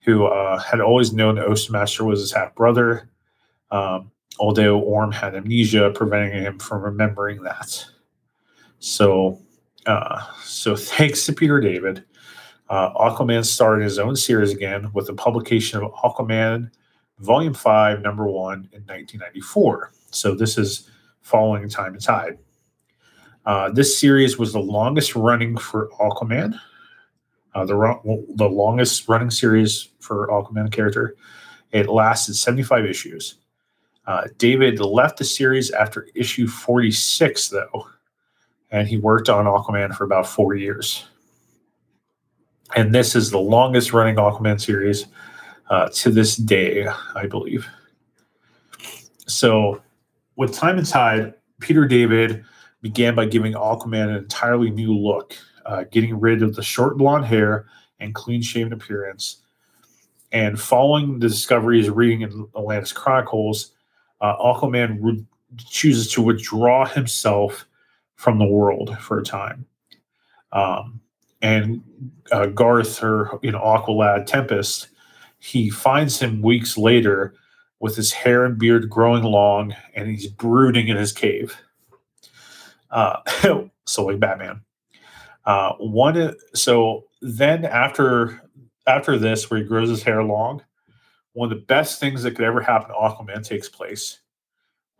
[0.00, 3.08] who uh, had always known that Ocean Master was his half brother,
[3.70, 7.82] um, although Orm had amnesia, preventing him from remembering that.
[8.80, 9.40] So,
[9.86, 12.04] uh, so thanks to Peter David,
[12.68, 16.70] uh, Aquaman started his own series again with the publication of Aquaman
[17.20, 19.92] Volume 5, Number 1 in 1994.
[20.10, 20.90] So this is
[21.22, 22.36] following Time and Tide.
[23.46, 26.58] Uh, this series was the longest running for Aquaman,
[27.54, 31.16] uh, the, the longest running series for Aquaman character.
[31.72, 33.36] It lasted 75 issues.
[34.06, 37.86] Uh, David left the series after issue 46, though,
[38.70, 41.06] and he worked on Aquaman for about four years
[42.76, 45.06] and this is the longest running Aquaman series
[45.70, 47.66] uh, to this day, I believe.
[49.26, 49.82] So,
[50.36, 52.44] with Time and Tide, Peter David
[52.82, 57.24] began by giving Aquaman an entirely new look, uh, getting rid of the short blonde
[57.24, 57.66] hair
[58.00, 59.42] and clean shaven appearance.
[60.30, 63.72] And following the discoveries reading in Atlantis Chronicles,
[64.20, 65.24] uh, Aquaman re-
[65.56, 67.66] chooses to withdraw himself
[68.16, 69.64] from the world for a time.
[70.52, 71.00] Um,
[71.40, 71.82] and
[72.32, 74.88] uh, Garth or you know Aqualad Tempest,
[75.38, 77.34] he finds him weeks later
[77.80, 81.56] with his hair and beard growing long, and he's brooding in his cave.
[82.90, 83.20] Uh,
[83.86, 84.62] so like Batman.
[85.44, 88.42] Uh, one so then after
[88.86, 90.62] after this, where he grows his hair long,
[91.32, 94.20] one of the best things that could ever happen to Aquaman takes place.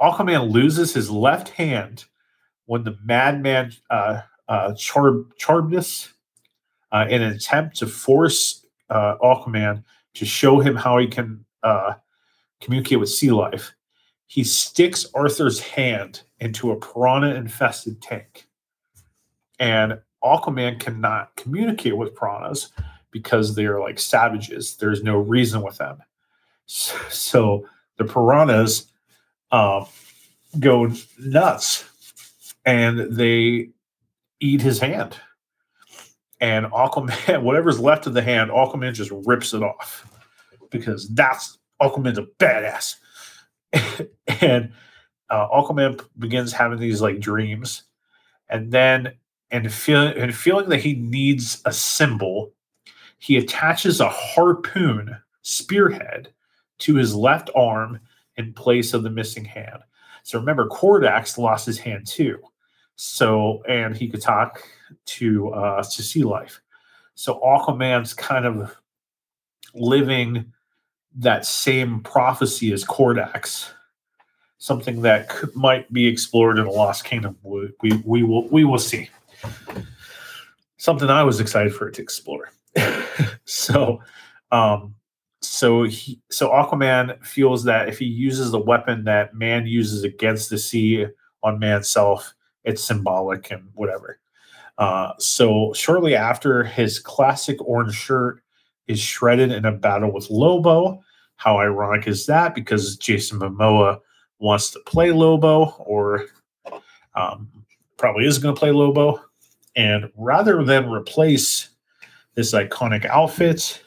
[0.01, 2.05] Aquaman loses his left hand
[2.67, 6.13] when the madman uh, uh, Char- Charybdis
[6.93, 9.83] uh, in an attempt to force uh, Aquaman
[10.15, 11.95] to show him how he can uh,
[12.61, 13.75] communicate with sea life.
[14.27, 18.47] He sticks Arthur's hand into a piranha infested tank.
[19.59, 22.71] And Aquaman cannot communicate with piranhas
[23.11, 24.77] because they are like savages.
[24.77, 25.99] There's no reason with them.
[26.67, 27.67] So,
[27.97, 28.93] the piranhas
[29.51, 29.85] uh,
[30.61, 31.85] go nuts
[32.65, 33.71] and they
[34.41, 35.19] eat his hand
[36.41, 40.07] and Aquaman, whatever's left of the hand, Aquaman just rips it off
[40.71, 42.97] because that's Aquaman's a badass.
[44.41, 44.73] and
[45.31, 47.85] uh, Aquaman begins having these like dreams,
[48.49, 49.13] and then
[49.51, 52.53] and feeling and feeling that he needs a symbol,
[53.19, 56.33] he attaches a harpoon spearhead
[56.79, 58.01] to his left arm
[58.37, 59.83] in place of the missing hand.
[60.23, 62.39] So remember, Kordax lost his hand too.
[62.97, 64.63] So and he could talk
[65.07, 66.61] to uh, to sea life.
[67.15, 68.77] So Aquaman's kind of
[69.75, 70.53] living
[71.17, 73.71] that same prophecy as Kordax,
[74.59, 77.37] something that could, might be explored in a Lost Kingdom.
[77.43, 79.09] We, we, we will we will see.
[80.77, 82.51] Something I was excited for it to explore.
[83.45, 84.01] so,
[84.53, 84.95] um,
[85.41, 90.51] so he so Aquaman feels that if he uses the weapon that man uses against
[90.51, 91.07] the sea
[91.43, 92.35] on man's self,
[92.65, 94.21] it's symbolic and whatever.
[94.79, 98.41] Uh, so shortly after, his classic orange shirt
[98.87, 101.03] is shredded in a battle with Lobo.
[101.37, 102.55] How ironic is that?
[102.55, 103.99] Because Jason Momoa
[104.39, 106.27] wants to play Lobo, or
[107.15, 107.51] um,
[107.97, 109.21] probably is going to play Lobo.
[109.77, 111.71] And rather than replace
[112.35, 113.83] this iconic outfit,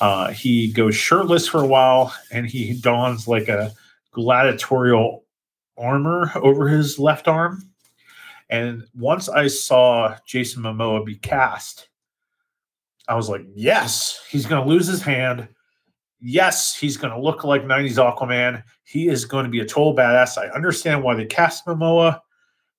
[0.00, 3.72] uh, he goes shirtless for a while and he dons like a
[4.12, 5.24] gladiatorial
[5.76, 7.70] armor over his left arm
[8.50, 11.88] and once I saw Jason Momoa be cast,
[13.08, 15.48] I was like, yes, he's going to lose his hand.
[16.20, 18.62] Yes, he's going to look like 90s Aquaman.
[18.84, 20.36] He is going to be a total badass.
[20.36, 22.20] I understand why they cast Momoa.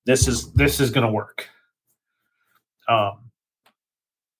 [0.04, 1.48] This is this is going to work.
[2.88, 3.30] Um,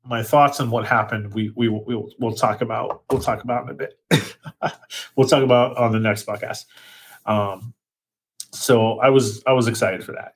[0.04, 3.04] my thoughts on what happened, we we we'll, we'll talk about.
[3.10, 3.98] We'll talk about in a bit.
[5.16, 6.64] we'll talk about on the next podcast.
[7.26, 7.74] Um,
[8.52, 10.34] so I was I was excited for that.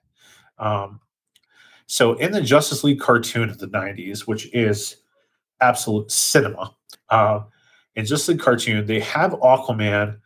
[0.59, 1.01] Um,
[1.87, 4.97] so in the Justice League cartoon of the 90s, which is
[5.61, 6.75] absolute cinema,
[7.11, 7.41] uh,
[7.97, 10.19] in just League cartoon, they have Aquaman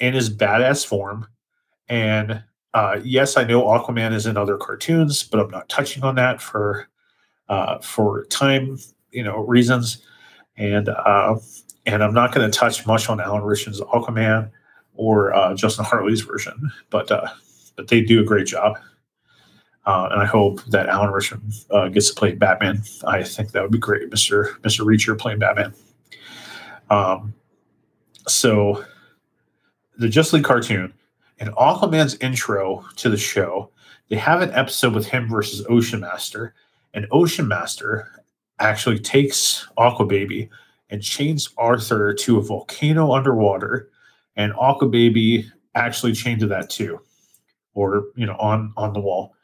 [0.00, 1.26] in his badass form.
[1.88, 2.42] And
[2.74, 6.40] uh, yes, I know Aquaman is in other cartoons, but I'm not touching on that
[6.40, 6.88] for
[7.48, 8.78] uh, for time,
[9.10, 10.02] you know, reasons.
[10.56, 11.36] And uh,
[11.86, 14.50] and I'm not going to touch much on Alan Ritchson's Aquaman
[14.94, 17.28] or uh, Justin Hartley's version, but uh,
[17.76, 18.78] but they do a great job.
[19.86, 21.40] Uh, and I hope that Alan Ritchson
[21.70, 22.82] uh, gets to play Batman.
[23.06, 25.74] I think that would be great, Mister Mister Reacher playing Batman.
[26.90, 27.34] Um,
[28.26, 28.84] so,
[29.98, 30.92] the Just League cartoon,
[31.38, 33.70] in Aquaman's intro to the show,
[34.08, 36.54] they have an episode with him versus Ocean Master,
[36.92, 38.22] and Ocean Master
[38.58, 40.50] actually takes Aqua Baby
[40.90, 43.88] and chains Arthur to a volcano underwater,
[44.36, 47.00] and Aqua Baby actually chained to that too,
[47.74, 49.34] or you know, on on the wall.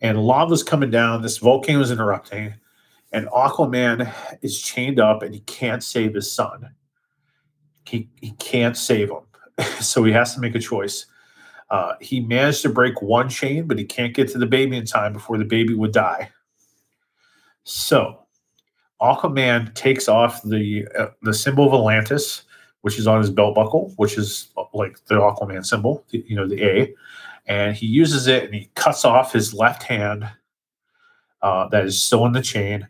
[0.00, 1.22] And lava's coming down.
[1.22, 2.54] This volcano is interrupting,
[3.12, 6.74] and Aquaman is chained up, and he can't save his son.
[7.86, 9.22] He he can't save him,
[9.80, 11.06] so he has to make a choice.
[11.70, 14.84] Uh, he managed to break one chain, but he can't get to the baby in
[14.84, 16.30] time before the baby would die.
[17.64, 18.22] So
[19.00, 22.42] Aquaman takes off the uh, the symbol of Atlantis,
[22.82, 26.46] which is on his belt buckle, which is uh, like the Aquaman symbol, you know,
[26.46, 26.94] the A,
[27.46, 30.28] and he uses it and he cuts off his left hand
[31.42, 32.86] uh, that is still in the chain,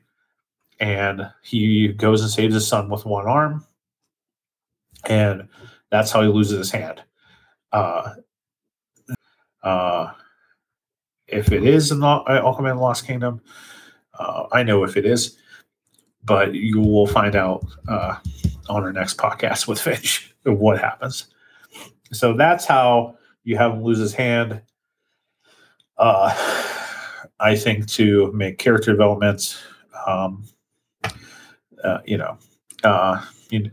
[0.80, 3.64] and he goes and saves his son with one arm,
[5.06, 5.48] and
[5.90, 7.02] that's how he loses his hand.
[7.72, 8.14] Uh,
[9.62, 10.12] uh,
[11.26, 13.40] if it is in the Aquaman Lost Kingdom,
[14.18, 15.38] uh, I know if it is
[16.24, 18.16] but you will find out uh,
[18.68, 21.26] on our next podcast with Finch what happens.
[22.12, 24.62] So that's how you have him lose his hand.
[25.98, 26.32] Uh,
[27.40, 29.58] I think to make character development,
[30.06, 30.44] um,
[31.82, 32.38] uh, you know,
[32.84, 33.24] uh,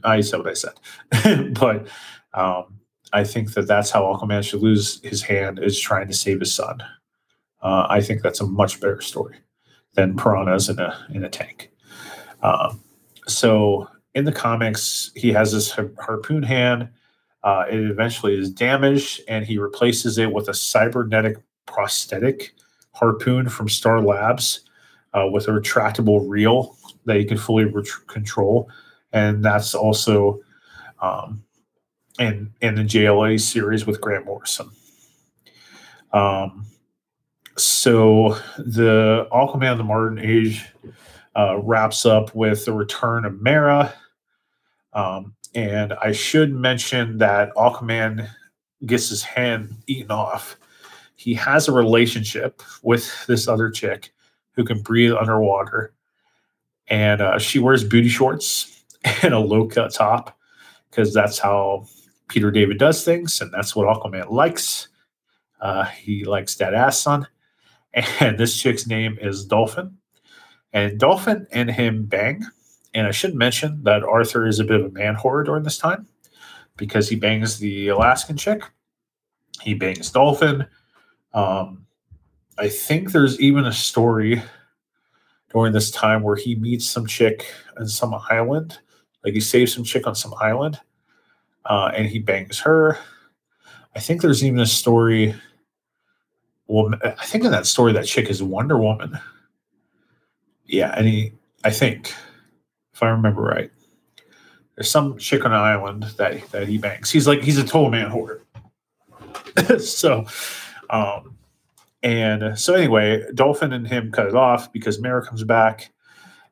[0.03, 1.87] I said what I said, but
[2.33, 2.79] um,
[3.13, 6.53] I think that that's how Aquaman should lose his hand is trying to save his
[6.53, 6.81] son.
[7.61, 9.37] Uh, I think that's a much better story
[9.93, 11.71] than piranhas in a in a tank.
[12.41, 12.81] Um,
[13.27, 16.89] so in the comics, he has this harpoon hand.
[17.43, 22.53] Uh, it eventually is damaged, and he replaces it with a cybernetic prosthetic
[22.91, 24.61] harpoon from Star Labs
[25.13, 28.69] uh, with a retractable reel that he can fully ret- control,
[29.13, 30.39] and that's also
[31.01, 31.43] um,
[32.19, 34.69] in in the JLA series with Grant Morrison.
[36.11, 36.65] Um,
[37.57, 40.65] so the Aquaman of the Modern Age
[41.35, 43.93] uh, wraps up with the return of Mera.
[44.93, 48.29] Um, and I should mention that Aquaman
[48.85, 50.57] gets his hand eaten off.
[51.15, 54.13] He has a relationship with this other chick
[54.53, 55.93] who can breathe underwater.
[56.87, 58.78] And uh, she wears booty shorts
[59.23, 60.37] and a low cut top
[60.89, 61.87] because that's how
[62.27, 63.41] Peter David does things.
[63.41, 64.87] And that's what Aquaman likes.
[65.59, 67.27] Uh, he likes that ass son.
[67.93, 69.97] And this chick's name is Dolphin.
[70.73, 72.45] And Dolphin and him bang.
[72.93, 75.77] And I should mention that Arthur is a bit of a man whore during this
[75.77, 76.07] time
[76.77, 78.63] because he bangs the Alaskan chick.
[79.61, 80.65] He bangs Dolphin.
[81.33, 81.85] Um,
[82.57, 84.41] I think there's even a story
[85.51, 88.79] during this time where he meets some chick on some island.
[89.23, 90.79] Like he saves some chick on some island
[91.65, 92.97] uh, and he bangs her.
[93.95, 95.35] I think there's even a story.
[96.67, 99.19] Well, I think in that story, that chick is Wonder Woman
[100.69, 102.13] yeah, and he, I think,
[102.93, 103.71] if I remember right,
[104.75, 107.09] there's some chick on an island that that he bangs.
[107.09, 108.41] He's like he's a total man whore.
[109.81, 110.25] so,
[110.91, 111.35] um,
[112.03, 115.91] and so anyway, Dolphin and him cut it off because Mera comes back,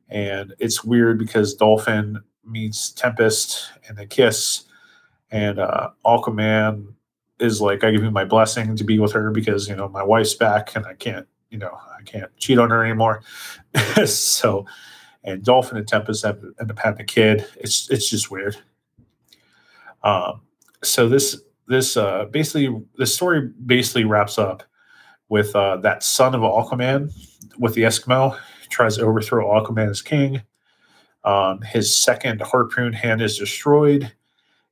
[0.09, 4.63] and it's weird because Dolphin meets Tempest and they kiss,
[5.31, 6.93] and uh, Aquaman
[7.39, 10.03] is like, "I give you my blessing to be with her because you know my
[10.03, 13.21] wife's back and I can't you know, I can't cheat on her anymore.
[14.05, 14.65] so,
[15.23, 17.45] and Dolphin and Tempest have, end up having a kid.
[17.55, 18.57] It's it's just weird.
[20.03, 20.41] Um,
[20.83, 24.63] so this this uh, basically the story basically wraps up
[25.29, 27.11] with uh, that son of Aquaman
[27.57, 28.37] with the Eskimo
[28.69, 30.41] tries to overthrow Aquaman as king.
[31.27, 34.11] Um, his second harpoon hand is destroyed,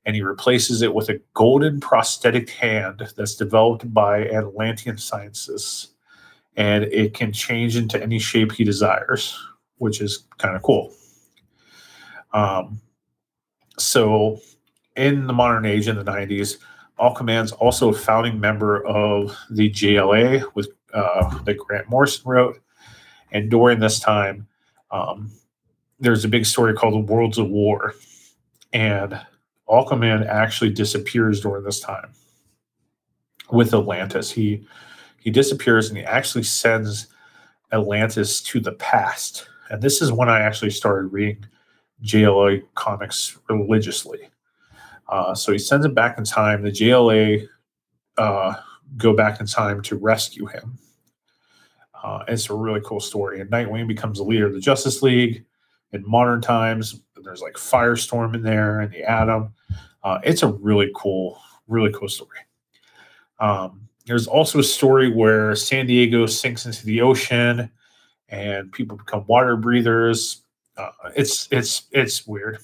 [0.04, 5.88] and he replaces it with a golden prosthetic hand that's developed by Atlantean scientists
[6.56, 9.38] and it can change into any shape he desires,
[9.78, 10.92] which is kind of cool.
[12.32, 12.80] Um,
[13.78, 14.40] so,
[14.96, 16.56] in the modern age, in the 90s,
[16.98, 22.58] Aquaman's also a founding member of the JLA with uh, that Grant Morrison wrote.
[23.32, 24.46] And during this time,
[24.90, 25.30] um,
[25.98, 27.94] there's a big story called the Worlds of War,
[28.72, 29.20] and
[29.68, 32.12] Aquaman actually disappears during this time
[33.50, 34.30] with Atlantis.
[34.30, 34.66] He
[35.20, 37.08] he disappears and he actually sends
[37.72, 39.48] Atlantis to the past.
[39.70, 41.44] And this is when I actually started reading
[42.04, 44.28] JLA comics religiously.
[45.08, 46.62] Uh, so he sends him back in time.
[46.62, 47.48] The JLA
[48.18, 48.54] uh,
[48.96, 50.78] go back in time to rescue him.
[52.02, 53.40] Uh, it's a really cool story.
[53.40, 55.44] And Nightwing becomes the leader of the Justice League
[56.00, 57.00] in modern times.
[57.22, 59.52] There's like Firestorm in there and the Atom.
[60.02, 62.38] Uh, it's a really cool, Really cool story.
[63.40, 67.68] Um, there's also a story where San Diego sinks into the ocean
[68.28, 70.44] and people become water breathers.
[70.76, 72.58] Uh, it's it's it's weird.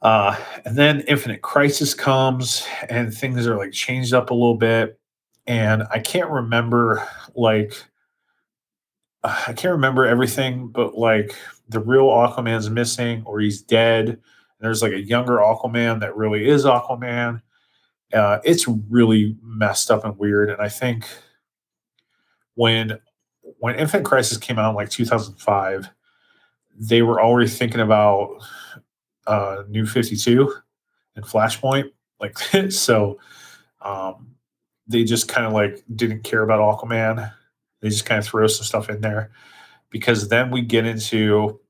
[0.00, 4.98] Uh, and then Infinite Crisis comes and things are like changed up a little bit.
[5.46, 7.74] And I can't remember like
[9.26, 11.34] I can't remember everything, but like
[11.68, 14.20] the real Aquaman's missing or he's dead.
[14.60, 17.42] There's like a younger Aquaman that really is Aquaman.
[18.12, 20.50] Uh, it's really messed up and weird.
[20.50, 21.06] And I think
[22.54, 22.98] when
[23.58, 25.88] when Infinite Crisis came out in like 2005,
[26.78, 28.38] they were already thinking about
[29.26, 30.52] uh, New 52
[31.16, 31.90] and Flashpoint.
[32.20, 32.38] Like
[32.70, 33.18] so,
[33.80, 34.36] um,
[34.86, 37.32] they just kind of like didn't care about Aquaman.
[37.80, 39.30] They just kind of throw some stuff in there
[39.90, 41.60] because then we get into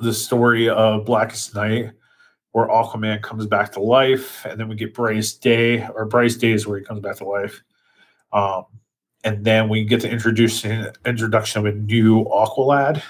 [0.00, 1.92] the story of Blackest Night,
[2.52, 6.66] where Aquaman comes back to life, and then we get Brightest Day, or Brightest Days
[6.66, 7.62] where he comes back to life.
[8.32, 8.64] Um,
[9.24, 13.02] and then we get the introduction introduction of a new Aqualad.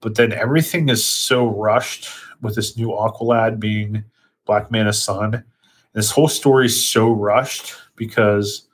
[0.00, 2.08] But then everything is so rushed
[2.40, 4.02] with this new Aqualad being
[4.46, 5.44] Black Manta's son.
[5.92, 8.66] This whole story is so rushed because,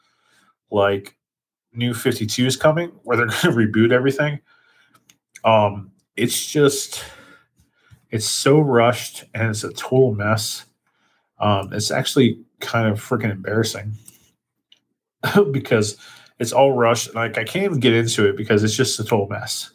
[0.70, 1.16] like,
[1.76, 4.40] New 52 is coming where they're going to reboot everything.
[5.44, 7.04] Um, it's just
[8.10, 10.64] it's so rushed and it's a total mess.
[11.38, 13.92] Um, it's actually kind of freaking embarrassing
[15.52, 15.96] because
[16.38, 17.08] it's all rushed.
[17.08, 19.70] And Like I can't even get into it because it's just a total mess.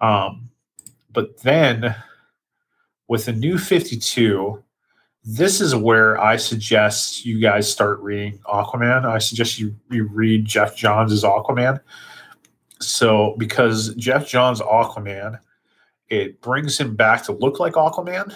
[0.00, 0.50] Um,
[1.12, 1.94] but then
[3.08, 4.62] with the new 52,
[5.24, 9.04] this is where I suggest you guys start reading Aquaman.
[9.04, 11.80] I suggest you, you read Geoff Johns' Aquaman.
[12.80, 15.38] So, because Geoff Johns' Aquaman,
[16.08, 18.28] it brings him back to look like Aquaman,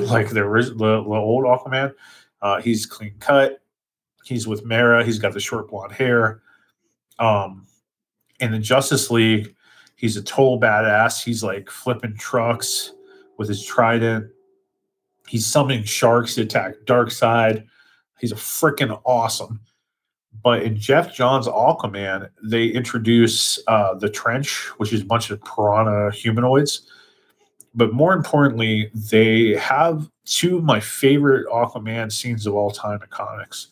[0.10, 1.94] like the, the, the old Aquaman.
[2.40, 3.62] Uh, he's clean cut.
[4.24, 5.04] He's with Mera.
[5.04, 6.42] He's got the short blonde hair.
[7.20, 7.66] Um,
[8.40, 9.54] in the Justice League,
[9.94, 11.22] he's a total badass.
[11.22, 12.92] He's like flipping trucks
[13.38, 14.28] with his trident
[15.32, 17.66] He's summoning sharks to attack Darkseid.
[18.18, 19.60] He's a freaking awesome.
[20.44, 25.42] But in Geoff Johns' Aquaman, they introduce uh, the trench, which is a bunch of
[25.42, 26.82] piranha humanoids.
[27.74, 33.08] But more importantly, they have two of my favorite Aquaman scenes of all time in
[33.08, 33.68] comics.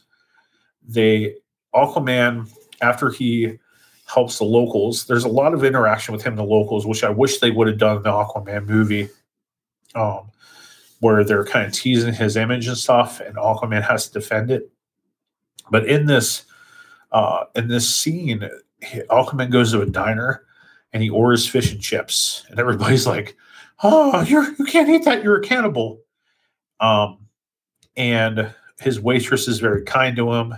[0.88, 1.34] They
[1.74, 2.50] Aquaman,
[2.80, 3.58] after he
[4.06, 7.38] helps the locals, there's a lot of interaction with him, the locals, which I wish
[7.38, 9.10] they would have done in the Aquaman movie.
[9.94, 10.30] Um,
[11.00, 14.70] where they're kind of teasing his image and stuff, and Aquaman has to defend it.
[15.70, 16.44] But in this,
[17.12, 18.48] uh, in this scene,
[19.10, 20.44] Aquaman goes to a diner
[20.92, 23.36] and he orders fish and chips, and everybody's like,
[23.82, 25.22] "Oh, you're you can't eat that.
[25.22, 26.00] You're a cannibal."
[26.80, 27.18] Um,
[27.96, 30.54] and his waitress is very kind to him,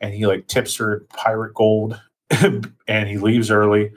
[0.00, 2.00] and he like tips her pirate gold,
[2.88, 3.90] and he leaves early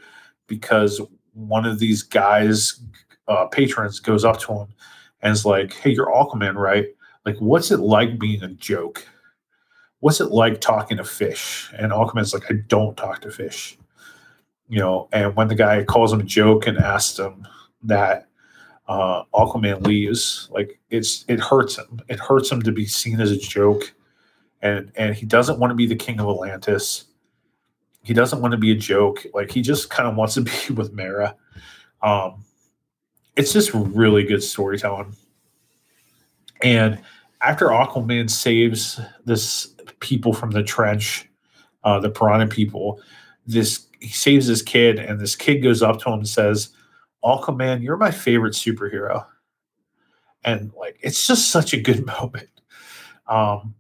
[0.48, 1.02] because
[1.34, 2.80] one of these guys,
[3.28, 4.68] uh, patrons, goes up to him
[5.22, 6.88] and it's like, hey, you're Aquaman, right?
[7.26, 9.06] Like, what's it like being a joke?
[10.00, 11.72] What's it like talking to fish?
[11.78, 13.78] And Aquaman's like, I don't talk to fish.
[14.70, 17.48] You know, and when the guy calls him a joke and asks him
[17.84, 18.28] that,
[18.88, 22.00] uh, Aquaman leaves, like it's it hurts him.
[22.08, 23.94] It hurts him to be seen as a joke.
[24.62, 27.06] And and he doesn't want to be the king of Atlantis.
[28.04, 29.26] He doesn't want to be a joke.
[29.34, 31.36] Like he just kind of wants to be with Mera.
[32.02, 32.46] Um,
[33.38, 35.16] it's just really good storytelling.
[36.64, 37.00] And
[37.42, 41.30] after Aquaman saves this people from the trench,
[41.84, 43.00] uh, the piranha people,
[43.46, 46.70] this he saves this kid, and this kid goes up to him and says,
[47.24, 49.26] Aquaman, you're my favorite superhero.
[50.44, 52.50] And like it's just such a good moment.
[53.28, 53.76] Um,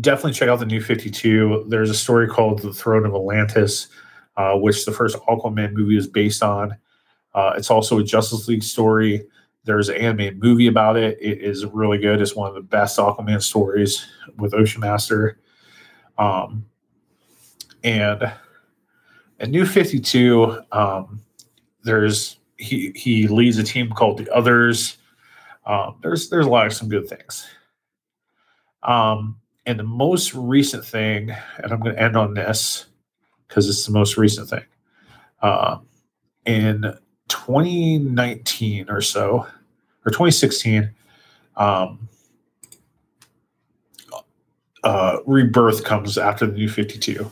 [0.00, 1.66] definitely check out the new 52.
[1.68, 3.88] There's a story called The Throne of Atlantis,
[4.36, 6.76] uh, which the first Aquaman movie is based on.
[7.34, 9.26] Uh, it's also a Justice League story.
[9.64, 11.18] There's an animated movie about it.
[11.20, 12.20] It is really good.
[12.20, 14.06] It's one of the best Aquaman stories
[14.36, 15.38] with Ocean Master.
[16.18, 16.66] Um,
[17.82, 18.22] and
[19.40, 21.22] at New 52, um,
[21.82, 24.98] there's he he leads a team called the Others.
[25.66, 27.46] Um, there's there's a lot of some good things.
[28.82, 32.86] Um, and the most recent thing, and I'm going to end on this
[33.48, 34.64] because it's the most recent thing.
[35.42, 35.78] Uh,
[36.44, 36.84] in
[37.34, 39.46] 2019 or so,
[40.06, 40.88] or 2016,
[41.56, 42.08] um,
[44.84, 47.28] uh, Rebirth comes after the new 52.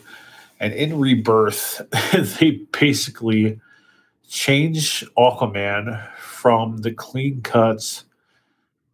[0.58, 1.82] And in Rebirth,
[2.40, 3.60] they basically
[4.28, 8.04] change Aquaman from the clean cuts,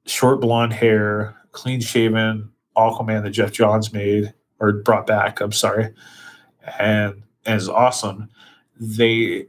[0.05, 5.41] short blonde hair, clean shaven Aquaman that Geoff Johns made or brought back.
[5.41, 5.95] I'm sorry,
[6.79, 8.29] and, and is awesome.
[8.79, 9.47] They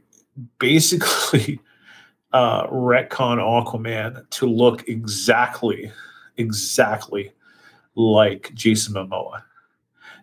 [0.58, 1.60] basically
[2.32, 5.90] uh, retcon Aquaman to look exactly,
[6.36, 7.32] exactly
[7.94, 9.42] like Jason Momoa.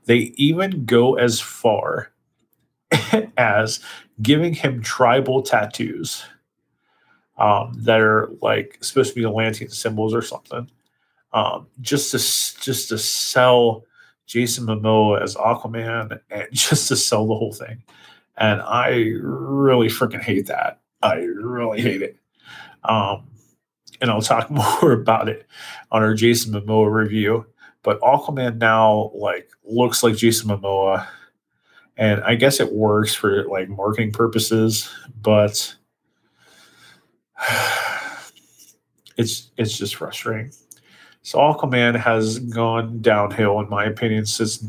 [0.06, 2.12] They even go as far
[3.38, 3.82] as
[4.22, 6.24] giving him tribal tattoos
[7.38, 10.70] um, that are like supposed to be Atlantean symbols or something,
[11.34, 12.18] um, just to
[12.62, 13.84] just to sell
[14.26, 17.84] Jason Momoa as Aquaman and just to sell the whole thing.
[18.38, 20.80] And I really freaking hate that.
[21.02, 22.18] I really hate it.
[22.84, 23.28] Um,
[24.02, 24.50] and I'll talk
[24.82, 25.48] more about it
[25.92, 27.46] on our Jason Momoa review.
[27.84, 31.08] But Aquaman now like looks like Jason Momoa,
[31.96, 34.90] and I guess it works for like marketing purposes,
[35.22, 35.74] but
[39.18, 40.52] it's it's just frustrating.
[41.22, 44.66] So Aquaman has gone downhill, in my opinion, since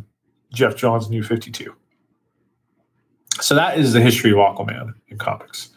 [0.52, 1.74] Geoff Johns' New Fifty Two.
[3.40, 5.70] So that is the history of Aquaman in comics,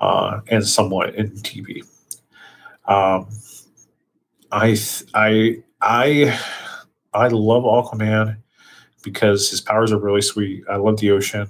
[0.00, 1.82] uh, and somewhat in TV.
[2.86, 3.28] Um,
[4.52, 4.76] I
[5.14, 6.40] I I
[7.12, 8.36] I love Aquaman
[9.02, 10.64] because his powers are really sweet.
[10.70, 11.48] I love the ocean.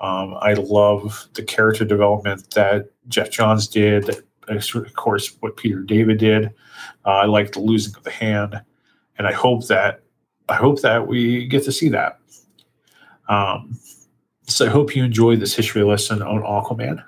[0.00, 4.10] Um, I love the character development that Geoff Johns did.
[4.48, 6.46] Of course, what Peter David did.
[7.04, 8.60] Uh, I like the losing of the hand,
[9.18, 10.02] and I hope that
[10.48, 12.18] I hope that we get to see that.
[13.28, 13.78] Um,
[14.46, 17.02] so I hope you enjoyed this history lesson on Aquaman.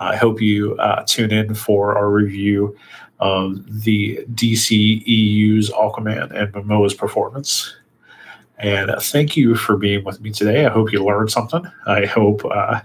[0.00, 2.76] I hope you uh, tune in for our review
[3.20, 7.74] of the DC EU's Aquaman and Momoa's performance.
[8.58, 10.66] And thank you for being with me today.
[10.66, 11.64] I hope you learned something.
[11.86, 12.80] I hope uh,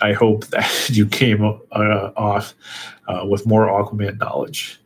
[0.00, 2.54] I hope that you came uh, off
[3.06, 4.80] uh, with more Aquaman knowledge.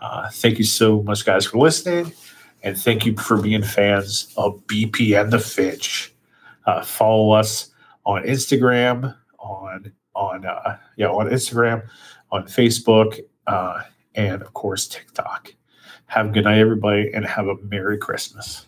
[0.00, 2.12] Uh, thank you so much, guys, for listening,
[2.62, 6.11] and thank you for being fans of BP and the Finch.
[6.66, 7.70] Uh, follow us
[8.04, 11.86] on Instagram, on on uh, yeah on Instagram,
[12.30, 13.82] on Facebook, uh,
[14.14, 15.54] and of course TikTok.
[16.06, 18.66] Have a good night, everybody, and have a Merry Christmas.